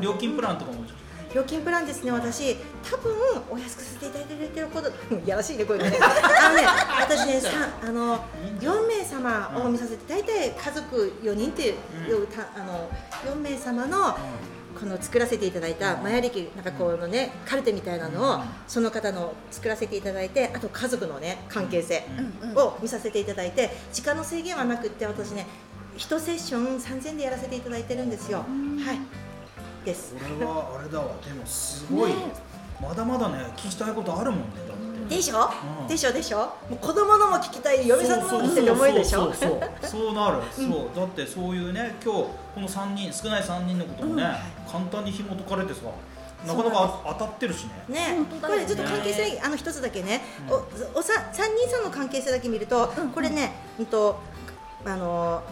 [0.00, 0.84] 料金プランとかも
[1.34, 2.56] 料金プランですね、私、
[2.90, 3.12] 多分
[3.50, 4.90] お安くさせていただいてるほど、
[5.26, 5.98] やらしいね、これね。
[6.00, 6.62] あのね、
[7.00, 7.50] 私ね、さ
[7.82, 8.24] あの
[8.60, 12.88] 4名様を見させて、大体家族4人っていう、たあの
[13.26, 14.16] 4名様の
[14.78, 18.42] この作らせていただいたマヤ歴なんかこのねカルテみたいなのをうん。
[18.68, 22.06] その方の作らせていただいてあと家族のね関係性
[22.42, 22.56] うんうん。
[22.56, 25.46] を見させていただいて時間の制限はなくって私ね
[25.96, 28.38] 1セッション3000でやらせていただいてるんですよ。
[28.38, 29.27] はい
[29.88, 30.14] です。
[30.14, 32.16] これはあれだわでもすごい、ね。
[32.80, 34.76] まだまだね聞きたいことあるもんねだっ
[35.08, 35.16] て。
[35.16, 35.48] でしょ、
[35.80, 35.88] うん。
[35.88, 36.12] でしょ？
[36.12, 36.38] でしょ？
[36.38, 39.24] もう子供のも聞きたい嫁さんのも聞きたいって思いでしょ？
[39.24, 39.90] そうそうそうそう。
[39.90, 40.90] そうなる、そう。
[40.94, 42.20] だってそういうね今日
[42.54, 44.24] この3人少ない3人のこともね、
[44.70, 45.80] 簡単に紐解かれてさ
[46.46, 47.70] なかなか当たってるしね。
[47.88, 48.18] ね。
[48.42, 50.20] これちょっと関係性あの一つだけね、
[50.50, 54.20] おおさ三人さんの関係性だけ見ると、これねうんと
[54.84, 55.42] あの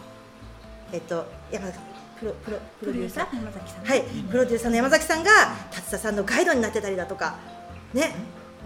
[0.93, 1.79] えっと山崎
[2.19, 3.85] プロプロププロデューサー山崎さん。
[3.85, 5.31] はい、プロデューサーの山崎さんが
[5.71, 7.37] 達田さんのガイドになってたりだとか
[7.93, 8.15] ね。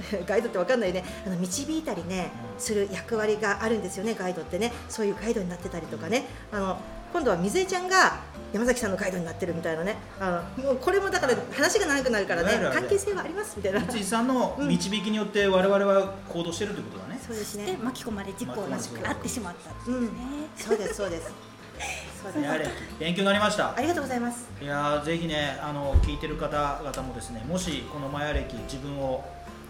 [0.26, 1.04] ガイドってわかんないね。
[1.26, 4.72] あの導いたりねする役割があるんですよねガイドってね。
[4.88, 6.26] そういうガイドになってたりとかね。
[6.52, 6.78] あの
[7.12, 8.20] 今度は水江ちゃんが
[8.52, 9.96] 山崎さんのガイドになってるみたいなね。
[10.20, 13.80] あのもうこれもだから話が長くなるからね関係性はありますみたいな。
[13.80, 20.08] 三井さんの導きによって我々は行動してるってことだね、そうですでね巻き込まれ事故に遭ってしまったっていうね、
[20.56, 21.49] そうですそうです
[22.22, 23.74] そうですやれ勉強になりました。
[23.76, 24.48] ありがとうございます。
[24.60, 29.24] いやーぜひねあの聞いてる方々もですねもしこのマヤ歴自分を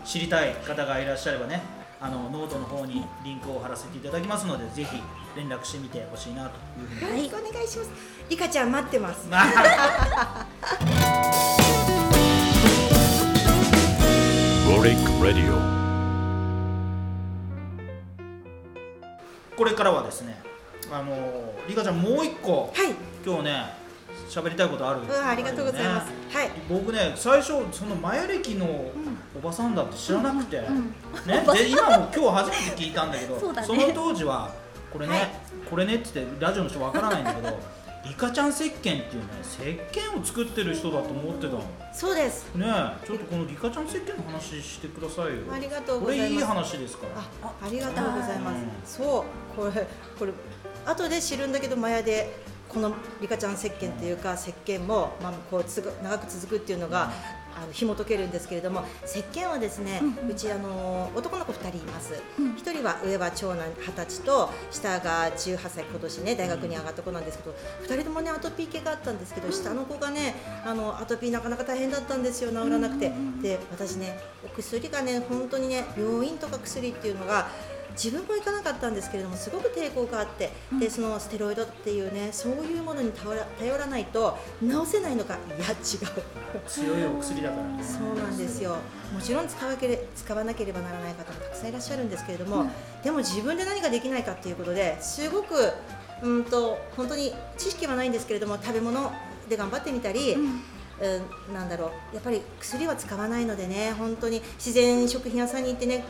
[0.05, 1.63] 知りたい方がいらっしゃればね
[2.01, 5.03] あのノートの方にリンクを貼らせていただきますのでぜひ
[5.37, 7.25] 連絡してみてほしいなというふうに。
[7.29, 7.91] よろしくお願いします。
[8.29, 9.29] リカちゃん待ってます.
[19.57, 20.41] これからはですね
[20.93, 22.73] あのリカちゃんもう一個。
[22.75, 22.95] はい。
[23.25, 23.81] 今日ね
[24.29, 25.01] 喋りたいことある。
[25.03, 26.09] うわありがとうございます。
[26.09, 26.15] ね。
[26.33, 26.51] はい。
[26.69, 28.91] 僕ね最初そのマヤ歴の
[29.37, 30.85] おばさんだって知らなくて、うん
[31.27, 33.35] ね、で今も今日初めて聞いたんだけど
[33.73, 33.87] ね。
[33.87, 34.51] の当時は
[34.93, 35.29] これね、はい。
[35.69, 37.59] これねって言ってラジオの人わからないんだけど
[38.05, 39.05] リカちゃん石鹸っていうね
[39.43, 41.63] 石鹸を作ってる人だと思ってたの。
[41.93, 42.53] そうです。
[42.55, 45.53] ねえちょっとこのリカちゃん石鹸の話してくださいよ。
[45.53, 46.31] ありがとうこございます。
[46.31, 47.21] れいい話ですから。
[47.49, 48.53] あありがとうございま
[48.85, 48.97] す。
[48.97, 49.25] そ
[49.55, 49.57] う。
[49.57, 49.87] これ
[50.19, 50.33] これ
[50.87, 52.33] 後で知るんだけどマヤで
[52.69, 57.11] このリカちゃん石鹸っていうか石鹸も、まあ、こうつぐ長く続くっていうのが
[57.61, 62.55] あの紐解けるんですけれども石鹸はですね、うちあの男の子2人います、うん。
[62.55, 67.55] 1人は上は長男20歳と下が18歳今年ね大学に上がった子なんですけど
[67.87, 73.13] 2人ともねアトピー系があったんですけど下の子がねあのアトピーなかなか大変だったんですよ治らなくて。
[73.43, 77.49] で私ねお薬がね本当にね病院とか薬っていうのが
[77.93, 85.77] 自分も行かなかったんですけれどもすごく抵抗があって、でそのステロイドっていうねそういうものに頼ら頼らないと治せないのかいや違う。
[86.67, 87.83] 強いお薬だからね。
[87.83, 88.77] そうなんですよ。
[89.13, 92.67] もちろん使わけれ使わなければならない方もたくさんいらっしゃるんですけれども、
[93.03, 95.55] でも自分で何かできないかっていうことですごく
[96.23, 99.13] うんと本当に知識はないんですけれども食べ物
[99.49, 100.63] で頑張ってみたり、うん
[101.55, 102.15] なんだろう。
[102.15, 106.05] やっぱり薬は使わないのでね本当に自然食品屋さんに行ってね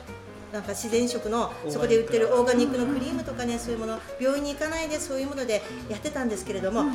[0.53, 6.93] なんか自然食のそこで売ってるオーガニックのクリームとかねそういうもの病院に行かないでそういうものでやってたんですけれども、ま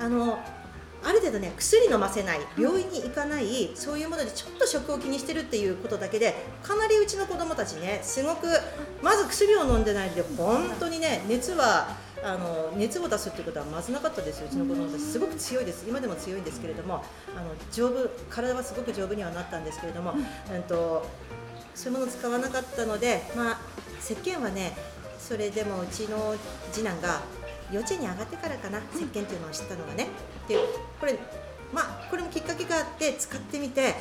[0.00, 0.38] ああの
[1.02, 8.48] ある程度ね薬飲ませない病院に行かないそういうものでちょっと食を気にしてるっていうことだけでかなりうちの子供たちねすごく
[9.02, 15.04] まず薬を飲んでないで本当にね熱はあの熱を出すっていうことはまずなかったですようちの子供たち。
[15.04, 15.86] すごく強いです。
[15.88, 17.04] 今でも強いんですけれども
[17.36, 20.14] あの丈夫体はすごく丈夫にはなったんですけれども、
[20.52, 21.06] うんと
[21.74, 23.58] そういうものを使わなかったので、まあ、
[24.00, 24.76] 石鹸はね
[25.18, 26.34] それでもうちの
[26.72, 27.20] 次男が
[27.72, 30.08] 幼稚園に上がってからかな石鹸っていうのを知ったのがね。
[30.48, 30.56] で
[31.00, 31.18] これ
[31.72, 33.94] まあこれもきっかけがあって使ってみて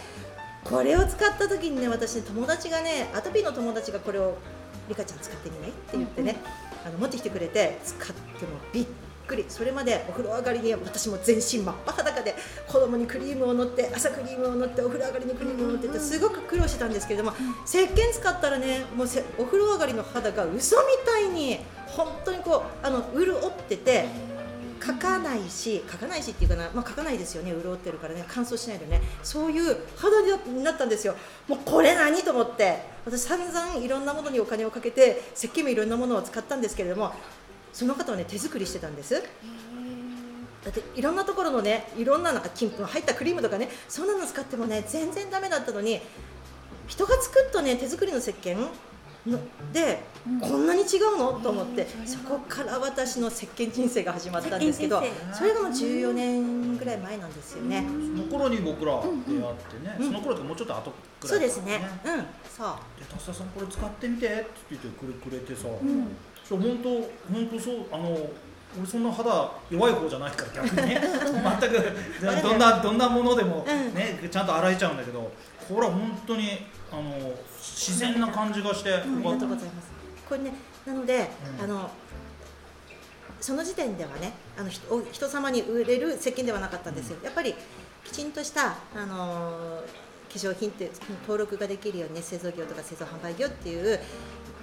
[0.64, 4.38] これを使った時にね私ね友達がねアトピーの友達がこれを
[4.88, 6.38] 「リカちゃん使ってみない?」って言ってね、
[6.86, 8.14] あの持ってきてくれて使って
[8.46, 8.86] もびっ
[9.28, 12.36] くりそれまでお風呂上がりに私も全身真っ裸で
[12.68, 17.34] 子供にクリームを塗って朝クリームを塗ってお風呂上がりにクリームを塗ってってすごく苦労してたんですけれども
[17.66, 24.06] 石鹸使ったらねもうせお風呂上がりの肌が嘘みたいに本当にこうあの潤ってて
[24.84, 31.16] 書かないし書かないしっていうかな、まあ、書かないですよね潤ってるからね乾燥しないでねそういう肌になったんですよ。
[31.48, 37.12] もうこれ何と思って私散々いろんなものにお金をかけて石鹸もいろんなものを使ったんですけれども
[37.78, 39.14] その方はね手作りしてたんです。
[39.14, 46.02] だっていろんなところのねいろんななんか金粉入ったクリームとかねそんなの使ってもね全然ダメだったのに
[46.88, 48.58] 人が作ったね手作りの石鹸
[49.28, 49.40] の
[49.72, 50.00] で、
[50.42, 51.40] こんなに違うの？
[51.40, 57.86] と思ってそこから私の石鹸人生が始まったんですけどそれがもう14年ぐらい前なんですよね。
[57.88, 60.06] その頃に僕ら出会ってね、うん。
[60.08, 61.80] その頃とかもうちょっと後くらいそうですね。
[62.04, 62.12] か。
[62.12, 63.00] うん、そう。
[63.00, 66.08] で「達田さんこれ使ってみて」って言ってくれくれてさ、うん
[66.48, 66.90] そう本当
[67.34, 68.30] 本当そうあの
[68.78, 71.02] 俺そんな肌弱い方じゃないから逆にね
[71.60, 75.32] 全く どんなどんなものでもうんね、ちゃんと洗えちゃうんだけど
[75.68, 79.88] これは本当にあの自然な感じがしてよありがかったとうございます。
[80.28, 80.54] これね、
[80.86, 81.30] なので、
[81.60, 81.90] うんあの
[83.40, 84.70] その時点ではね、あの
[85.12, 87.18] 人様に売れる石鹸ではなかったんですよ。
[87.24, 87.54] やっぱり
[88.04, 89.84] きちんとしたあの
[90.28, 90.90] 化粧品って
[91.22, 94.00] 登録ができるようにね、製造業とか製造販売業っていう。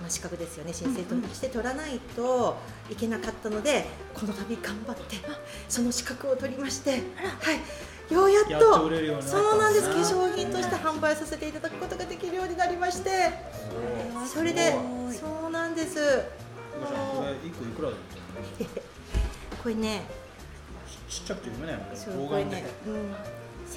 [0.00, 2.56] まあ、資格ですよね申請として取らないと
[2.90, 5.16] いけなかったのでこの度頑張って
[5.68, 8.90] その資格を取りまして、はい、ようやっと
[9.22, 9.88] そうなんです。
[9.88, 13.10] 化粧品として販売させていただくことができるようになりまして
[14.26, 14.72] それで
[15.12, 16.24] そうなんです。
[16.74, 18.16] これ一個いくらだった
[18.64, 18.70] の
[19.62, 20.02] これね
[21.08, 21.96] ちっちゃくて読めないもんね。
[22.28, 23.14] これね、うん、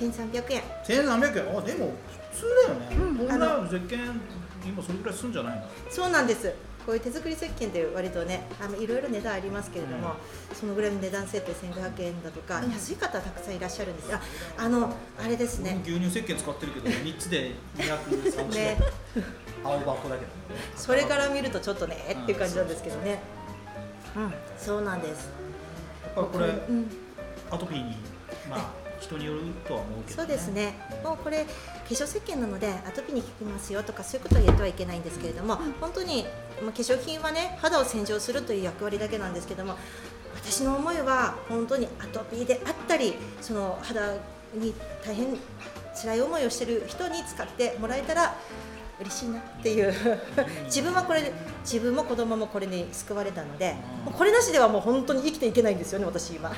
[0.10, 0.64] 1300円。
[0.84, 1.58] 1300円？
[1.58, 1.94] あでも
[2.32, 3.18] 普通だよね、うん。
[3.18, 4.20] こんな石鹸
[4.66, 5.64] 今それぐらいするんじゃないの？
[5.90, 6.54] そうなんです。
[6.86, 10.16] こういう手作り石鹸って割とねあのいろいろ値段ありますけれども、
[10.54, 14.14] そのぐらいの値段設定1500円だとか、安い方はたくさんいらっしゃるんです。
[14.16, 14.22] あ
[14.58, 15.82] あのあれですね。
[15.84, 18.78] 牛乳石鹸使ってるけど3つで230円、 ね。
[19.66, 20.62] 青箱だけどね。
[20.78, 23.20] それから見るとちょっとねっていう感じなんですけどね。
[24.16, 24.34] うん。
[24.58, 25.30] そうなんです。
[26.06, 26.90] やっぱりこれうん。
[27.52, 27.98] アトピーに
[28.50, 30.74] まあ人によるとは思うけど、そうですね。
[31.04, 31.52] もうこれ化
[31.90, 36.26] 粧石鹸なのでアトピーに効きますよとかそういうことは言ってはいけないんですけれども、本当に、
[36.62, 39.76] まあ、化粧品はね肌を洗浄するという役割だけなんですけども
[40.36, 44.16] 私の思いは本当にアトピーであったりその肌
[44.54, 44.74] に
[45.06, 45.38] 大変
[45.96, 48.36] 辛い思いをしている人に使ってもらえたら
[49.00, 49.94] 嬉しいなっていう。
[50.66, 51.32] 自分はこれで
[51.64, 53.74] 自分も子供もこれに救われたので
[54.06, 56.52] もうこれなしではもう本当に生きていけないんですよね私今。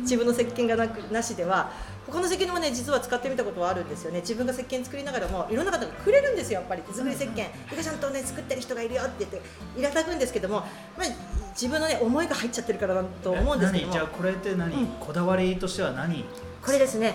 [0.00, 1.70] 自分の石鹸がなくなしでは。
[2.06, 4.20] 他の石鹸もね実は使ってみたことはあるんですよね。
[4.20, 6.82] 自分が石鹸作りながらもいろんな方がくれるんですよやっぱり。
[6.82, 7.46] 手作り石鹸。
[7.70, 9.42] ゆかちゃんとね作ってる人がいるよって言って
[9.78, 10.60] いただくんですけども、
[10.96, 11.06] まあ、
[11.50, 13.92] 自分のね思いが入っちゃってるからだと思うんですけども。
[13.92, 13.92] 何？
[13.92, 14.86] じゃあこれって何、うん。
[15.00, 16.24] こだわりとしては何？
[16.62, 17.14] これですね。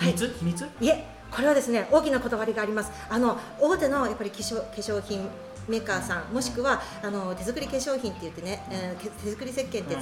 [0.00, 2.92] 秘密、秘密いえこれはですね大きなこだわりがあります。
[3.08, 5.28] あの大手のやっぱり化粧化粧品
[5.68, 10.00] メーカーさんもしくはあの手作り化粧品って言ってね、えーけ手作り石鹸って、うん。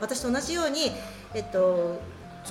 [0.00, 0.92] 私と同じように、
[1.34, 2.00] えっと、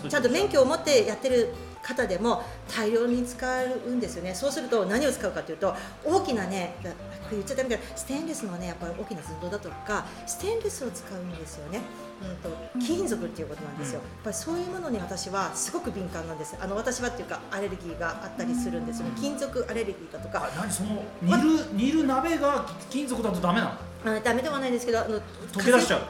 [0.10, 4.18] ちゃんと免許を持ってやってる方でも大量に使うんです。
[4.18, 6.90] よねそうすると何を使うかというと大きなねこ
[7.32, 11.82] れ言っちゃダメだけどステンレスのねやっぱり大きな寸胴だとかステンレスを使うんですよね、
[12.22, 14.06] うん、と金属っていうことなんですよ、うん。
[14.06, 16.56] やっぱりそういうものに私はすごく敏感なんです。
[16.60, 19.14] あの私はっていうかアレルギーがあったりするんですよね。
[19.20, 20.46] 金属アレルギーだとか。
[20.46, 24.18] あ何その煮る煮る鍋が金属だとダメなの？
[24.18, 25.20] あダメではないんですけどあの
[25.52, 26.02] 溶け出しちゃう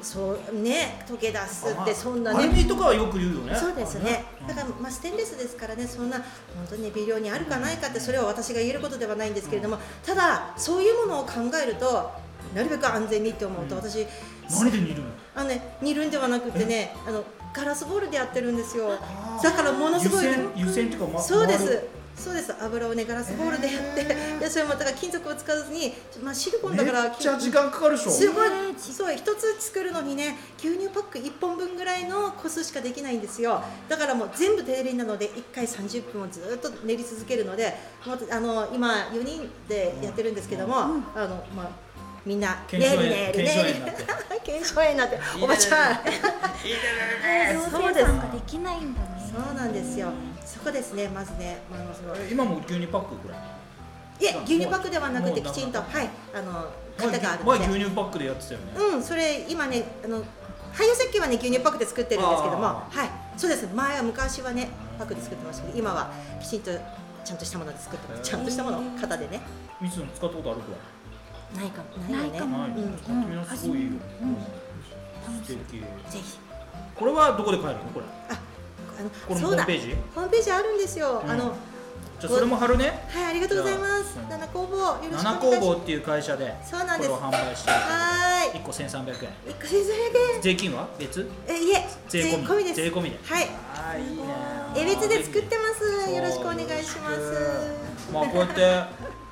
[0.00, 2.38] そうね溶け出すってそんなね。
[2.38, 3.54] アルミとかはよく言うよね。
[3.56, 4.24] そうですね。
[4.40, 4.46] うん。
[4.46, 6.26] だからまあステンレスですからね、そんな本
[6.70, 11.32] 当にね微量にあるかないかってそれは私が言えることではないんですけれども、ただそういうものを考
[11.62, 12.10] えると
[12.54, 13.82] なるべく安全にって思うとうん。
[13.82, 14.06] 私、
[14.50, 15.08] 何で煮るの？
[15.34, 18.90] あのね煮るんではなくてね、あのガラスボウルでやってるんですよ。
[19.42, 21.84] だからものすごいね湯煎っていうか、ま、そうです。
[22.18, 22.52] そうです。
[22.60, 24.04] 油をねガラスボウルでやって、
[24.40, 28.10] でそれもだから金属を使わずにまあシリコンだからめっちゃ時間かかるでしょ。
[28.10, 28.50] すごい。
[28.50, 33.62] ねそう一つ作るのにね牛乳パック1本分ぐらいの個数しかできないんですよ。
[33.88, 37.74] だからもう全部手練りなので1回30分をずっと練り続けるので
[38.06, 41.70] もうあの今4人でやってるんですけども、あのまあ
[42.26, 44.04] みんな練り練り練りになって。
[44.44, 46.00] 腱鞘炎になっておばちゃん。
[47.50, 49.06] 妖精さんができないんだね。
[49.30, 50.10] そうなんですよ
[50.48, 53.34] そこですねまずね、まああのそのえ今も牛乳パックこれ
[54.26, 54.30] い？
[54.30, 57.70] え牛乳パックではなくてきちんとはいあの型がある前ので。
[57.78, 60.24] 牛乳パックでやってたよね、うん、それ今ねあの
[60.72, 63.68] 廃油石鹸はね牛乳パックで作ってるんですけどもあはいそうです。
[63.72, 66.10] 前は昔はねパックで作ってましたけど今は
[66.42, 66.72] きちんと
[67.24, 68.22] ちゃんとしたもので作ってます。
[68.22, 69.42] ちゃんとしたもの型でね。
[69.80, 70.72] みつの使ったことあるこ
[71.54, 72.66] ないかないかも。
[72.66, 72.96] れない、うん。
[72.96, 74.36] 使ってみなすごいいいよ、うん。
[75.44, 75.80] 素敵。
[75.80, 76.38] ぜひ。
[76.96, 77.90] これはどこで買えるの？
[77.90, 78.06] これ。
[78.28, 78.40] あ
[78.98, 79.96] あのホームページ？
[80.14, 81.30] ホームページあるんですよ、うん。
[81.30, 81.54] あの
[82.20, 83.06] じゃあそれも貼るね。
[83.10, 84.16] はいありがとうございます。
[84.28, 87.10] 七工房七工房っていう会社でそうなんです。
[87.10, 88.60] これを販売してるはーい。
[88.60, 89.30] 1個1300円。
[89.48, 91.30] 一個先生税金は別？
[91.46, 92.46] えいえ税込み。
[92.46, 92.74] 込みです。
[92.76, 93.18] 税込みで。
[93.24, 93.46] はい。
[93.74, 94.02] ああい。
[94.02, 94.24] いね
[94.76, 96.10] え別で作ってます。
[96.10, 98.12] よろしくお願いします。
[98.12, 98.62] まあこうやって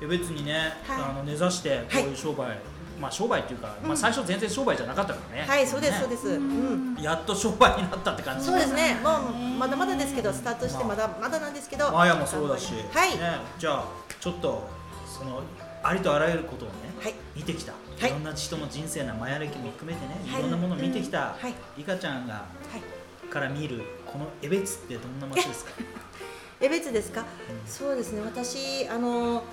[0.01, 1.01] え別にね、 はい。
[1.01, 2.57] あの根ざしてこういう商売、
[2.99, 5.47] まあ商売っていうか、まあ最初全然商売じゃなかったからね。
[5.47, 5.99] はいそうですね。
[6.01, 6.27] そうです。
[6.27, 6.95] うん。
[7.01, 8.45] やっと商売になったって感じ。
[8.45, 13.85] そうですね、もうまだまだですけど、スタートしてまだまだなんですけど、マヤもそうだし、はい、ね、じゃあ
[14.19, 14.67] ちょっと
[15.07, 15.41] その
[15.83, 17.13] ありとあらゆることをね、はい。
[17.35, 18.09] 見てきた、はい。
[18.09, 20.39] い、ろんな人の人生のマヤ歴も含めてね、はい。
[20.39, 21.53] い、ろんなものを見てきた、はい。
[21.77, 22.41] リカちゃんがは
[22.77, 25.71] い、から見るこの江別ってどんな街ですか？
[26.59, 27.23] 江別ですか、
[27.67, 29.43] そうですね、私、あの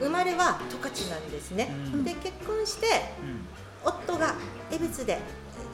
[0.00, 2.04] 生まれは十勝なんですね、うん。
[2.04, 2.86] で結婚して、
[3.84, 4.34] う夫が
[4.70, 5.18] 江別で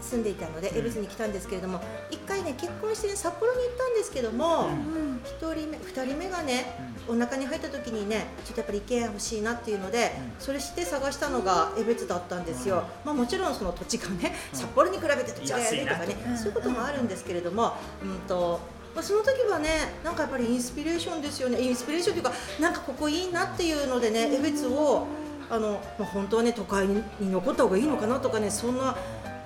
[0.01, 0.79] 住んでいたので、うん。
[0.79, 5.21] 江別に来たんですけれども、一回ね、結婚して、ね、札幌に行ったんですけども、うん。
[5.25, 10.45] 一人目、二人目がね、お腹に入った時にねちょっとやっぱり意見欲しいなっていうので、うん。
[10.45, 12.83] それして探したのが江別だったんですよ、うん。
[13.07, 14.59] まあ、もちろんその土地がね、うん。
[14.59, 18.61] 札幌に比べて土地が安いとかねそういうこともあるんですけれども、うんと
[18.95, 19.69] まあ、その時はね
[20.05, 21.61] なんかやっぱりインスピレーションですよね。
[21.61, 25.07] インスピレーションというかなんかここいいなっていうのでね江別を
[25.51, 28.97] あの、まあ、本当はね都会に残った方がいいのかなとかねそんな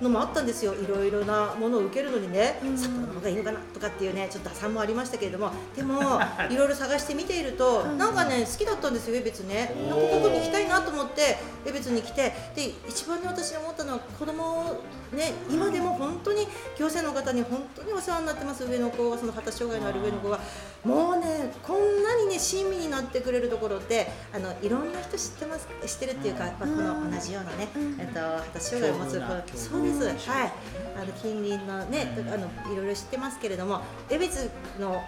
[0.01, 0.73] のもあったんですよ。
[0.75, 2.77] いろいろなものを受けるのにね、うん。
[2.77, 5.51] 札幌の方がいいのかなとかっていうねちょっと打算もありましたけれども。
[5.75, 9.73] でも いろいろ探して見ていると、なんかね好きだったんですよ江別ね。
[9.89, 12.33] なんかここに行きたいなと思って江別に来て。
[12.55, 16.47] で一番ね私思ったのは子供ね今でも本当に
[16.77, 18.65] 行政の方に本当にお世話になってます。
[18.65, 20.39] 上の子がその発達障害のある上の子が
[20.87, 27.67] もうねこんなにね親身になってくれるところってあのいろんな人知ってます知ってるっていうか、まあ、この同じようなね、
[27.99, 29.21] えっと、発達障害を持つ
[29.69, 30.29] そうです。
[30.29, 30.51] はい。
[30.95, 35.03] あの近隣のねあのいろいろ知ってますけれども江別の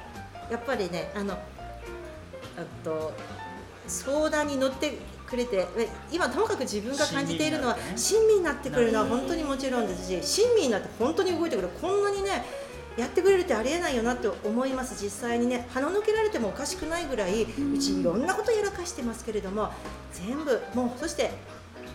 [0.51, 1.37] やっぱりねあのあ
[2.83, 3.13] と
[3.87, 11.73] 相談に乗ってくれてえ今ともかく自分が感じているのは親身になってくれるのは本当にもちろんですし親身になって本当に動いてくれる。
[11.81, 12.43] こんなにね
[12.99, 15.01] やってくれるってありえないよなって思います。
[15.01, 19.71] 実際にね鼻のけられてもおかしくないぐらいうちいろんなことやらかしてますけれども
[20.13, 21.31] 全部もうそして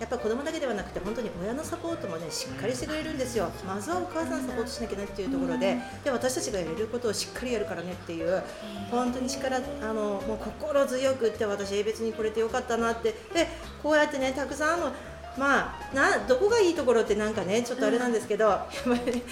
[0.00, 3.48] やっぱ子供だけではなくて本当に親のサポートもねしっかりしてくれるんですよ。
[3.64, 8.42] まずはお母さんサポートしなきゃねっていうところでで私たちがやれることをしっかりやるからねっていう
[8.90, 9.60] 本当に力あ
[9.92, 13.14] のもう心強くって私別にこれてよかったなって。
[13.32, 13.46] で
[13.82, 14.92] こうやってねたくさんあの
[15.36, 19.22] まあ、などこがいいところってなんかねちょっとあれなんですけど、やっぱり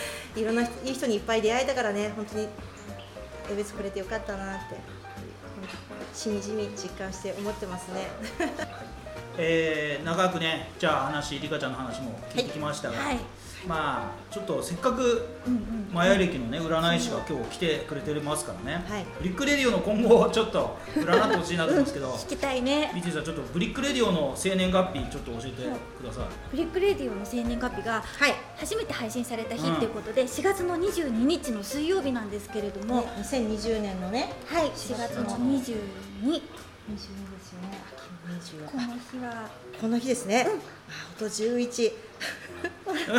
[0.42, 2.48] いろんな人いい人にいっぱい出会えたからね本当に
[3.50, 4.76] え別くれてよかったなって
[6.12, 8.09] しみじみ実感して思ってますね。
[9.38, 13.18] えー長くねじゃあ話リカちゃんの話も聞いてきましたが、はい
[13.67, 15.27] まあちょっとせっかく
[15.93, 19.05] マヤ歴のね占い師が今日来てくれてますからね、はい。
[19.18, 22.13] Brick Radio の今後をちょっと占ってほしいなと思うんですけど。
[22.15, 22.91] 聞きたいね。
[22.95, 25.63] 三井さんちょっと Brick Radio の生年月日ちょっと教えて
[26.01, 36.43] ください、 Brick Radio の生年月日がはい、初めて配信された日ということで、4月の22日の水曜日なんですけれども、もう2020年のねはい4月の22
[36.91, 37.79] 22ですよね。
[38.67, 39.49] こ20の日は。
[39.81, 40.47] この日ですね、
[40.89, 41.93] あ音11
[42.63, 43.16] 何どういうこと笑わな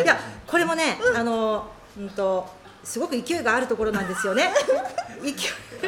[0.00, 2.48] いいやこれもね、あのうんと
[2.84, 4.52] すごく勢いがあるところなんですよね。
[5.22, 5.34] 勢い。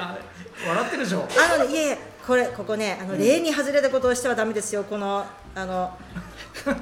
[0.00, 0.18] あ
[0.66, 1.28] 笑ってるでしょ。
[1.54, 4.84] あのねいえいえこれここねあの例に外れたことをしてはダメですよ。
[4.84, 5.96] このあの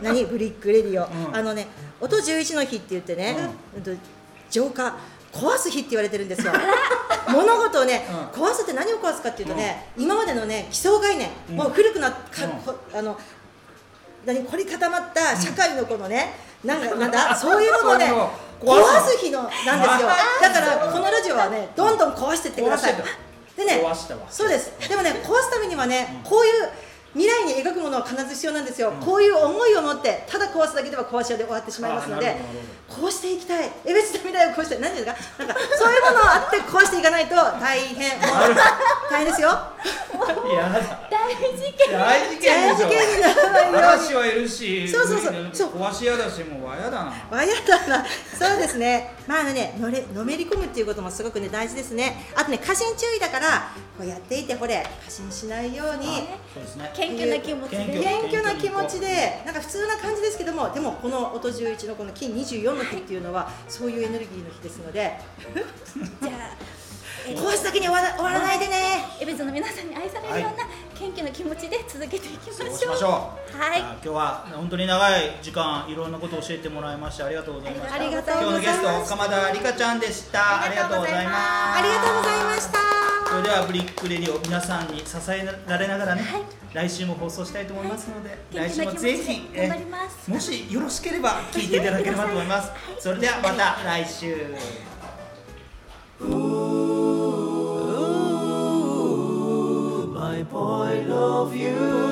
[0.03, 1.37] 何 Brick Radio、うん。
[1.37, 1.69] あのね
[2.01, 3.37] 音11の日って言ってね、
[3.77, 3.83] うん。
[3.83, 3.91] と
[4.51, 4.97] 浄化
[5.33, 6.53] 壊す日って言われてるんですよ。
[7.29, 11.57] 物事をね、う壊すって何を壊すかっていうとね、今までのね基礎概念、うん。
[11.57, 12.19] もう古くなっか、
[12.95, 13.19] あの
[14.27, 17.35] 何凝り固まった社会のこのね、なんかなんだ？
[17.39, 19.67] そういうのをねそういうのを壊壊すす日のなんです
[20.03, 20.09] よ。
[20.43, 22.95] だからこのラジオはねどんどん壊してってください。
[23.57, 23.81] でね
[24.29, 24.73] そうです。
[24.89, 26.69] でもね壊すためにはねこういう
[27.17, 32.37] 未来に描くものは必ず必要なんですよ、こういう思いを持ってただ壊すだけでは壊し屋で終わってしまいますので
[32.87, 33.71] こうしていきたい。
[33.85, 35.17] え別に未来をこうしたい何ですか？
[35.39, 38.21] なんかそういうものあって壊していかないと大変。
[39.11, 39.51] 大変ですよ。
[41.11, 42.71] 大事件大事件。
[42.71, 45.35] 大事件にならないように嵐はいるしそうそうそう。
[45.53, 47.13] そう壊し屋だしもうわやだな。
[47.31, 48.07] わやだな。
[48.39, 49.15] そうですね。
[49.27, 52.25] まあねのれのめり込むっていうこともすごくね大事ですね。
[52.37, 56.07] あとね過信注意だからこうやっていてほれ過信しないように。
[56.55, 58.03] そうですね謙虚な気持ち謙で虚。
[58.03, 65.19] 謙虚な気持ちでなんか普通な感じですけどもでもこの音11のこの金24の日っていうのはそういうエネルギーの日ですので。
[66.23, 66.57] じゃあ
[67.29, 69.05] えー 壊すだけに終わら終わらないでね。
[69.21, 70.65] エベズの皆さんに愛されるような
[70.99, 73.09] 謙虚な気持ちで続けていきましょうそうしましょ
[73.55, 73.59] う。
[73.59, 73.81] はい。
[73.81, 77.95] 今日は本当に長い時間いろんなことを教えてもらいましてありがとうございました。
[77.95, 80.63] ありがとう今日のゲスございますト鎌田理香ちゃんでした。
[80.63, 81.37] ありがとうございます。
[81.37, 82.79] ありがとうございました。
[83.29, 86.43] それでは Brick Radio 皆さんに支えられながらね、はい。
[86.73, 90.31] 来週も放送したいと思いますので、元気な気持ち来週もぜでひ頑張ります。
[90.31, 92.71] もしよろしければ聞いていただければと思います。
[92.99, 94.35] それではまた来週
[100.51, 102.07] point of view.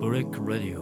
[0.00, 0.79] Brick Radio.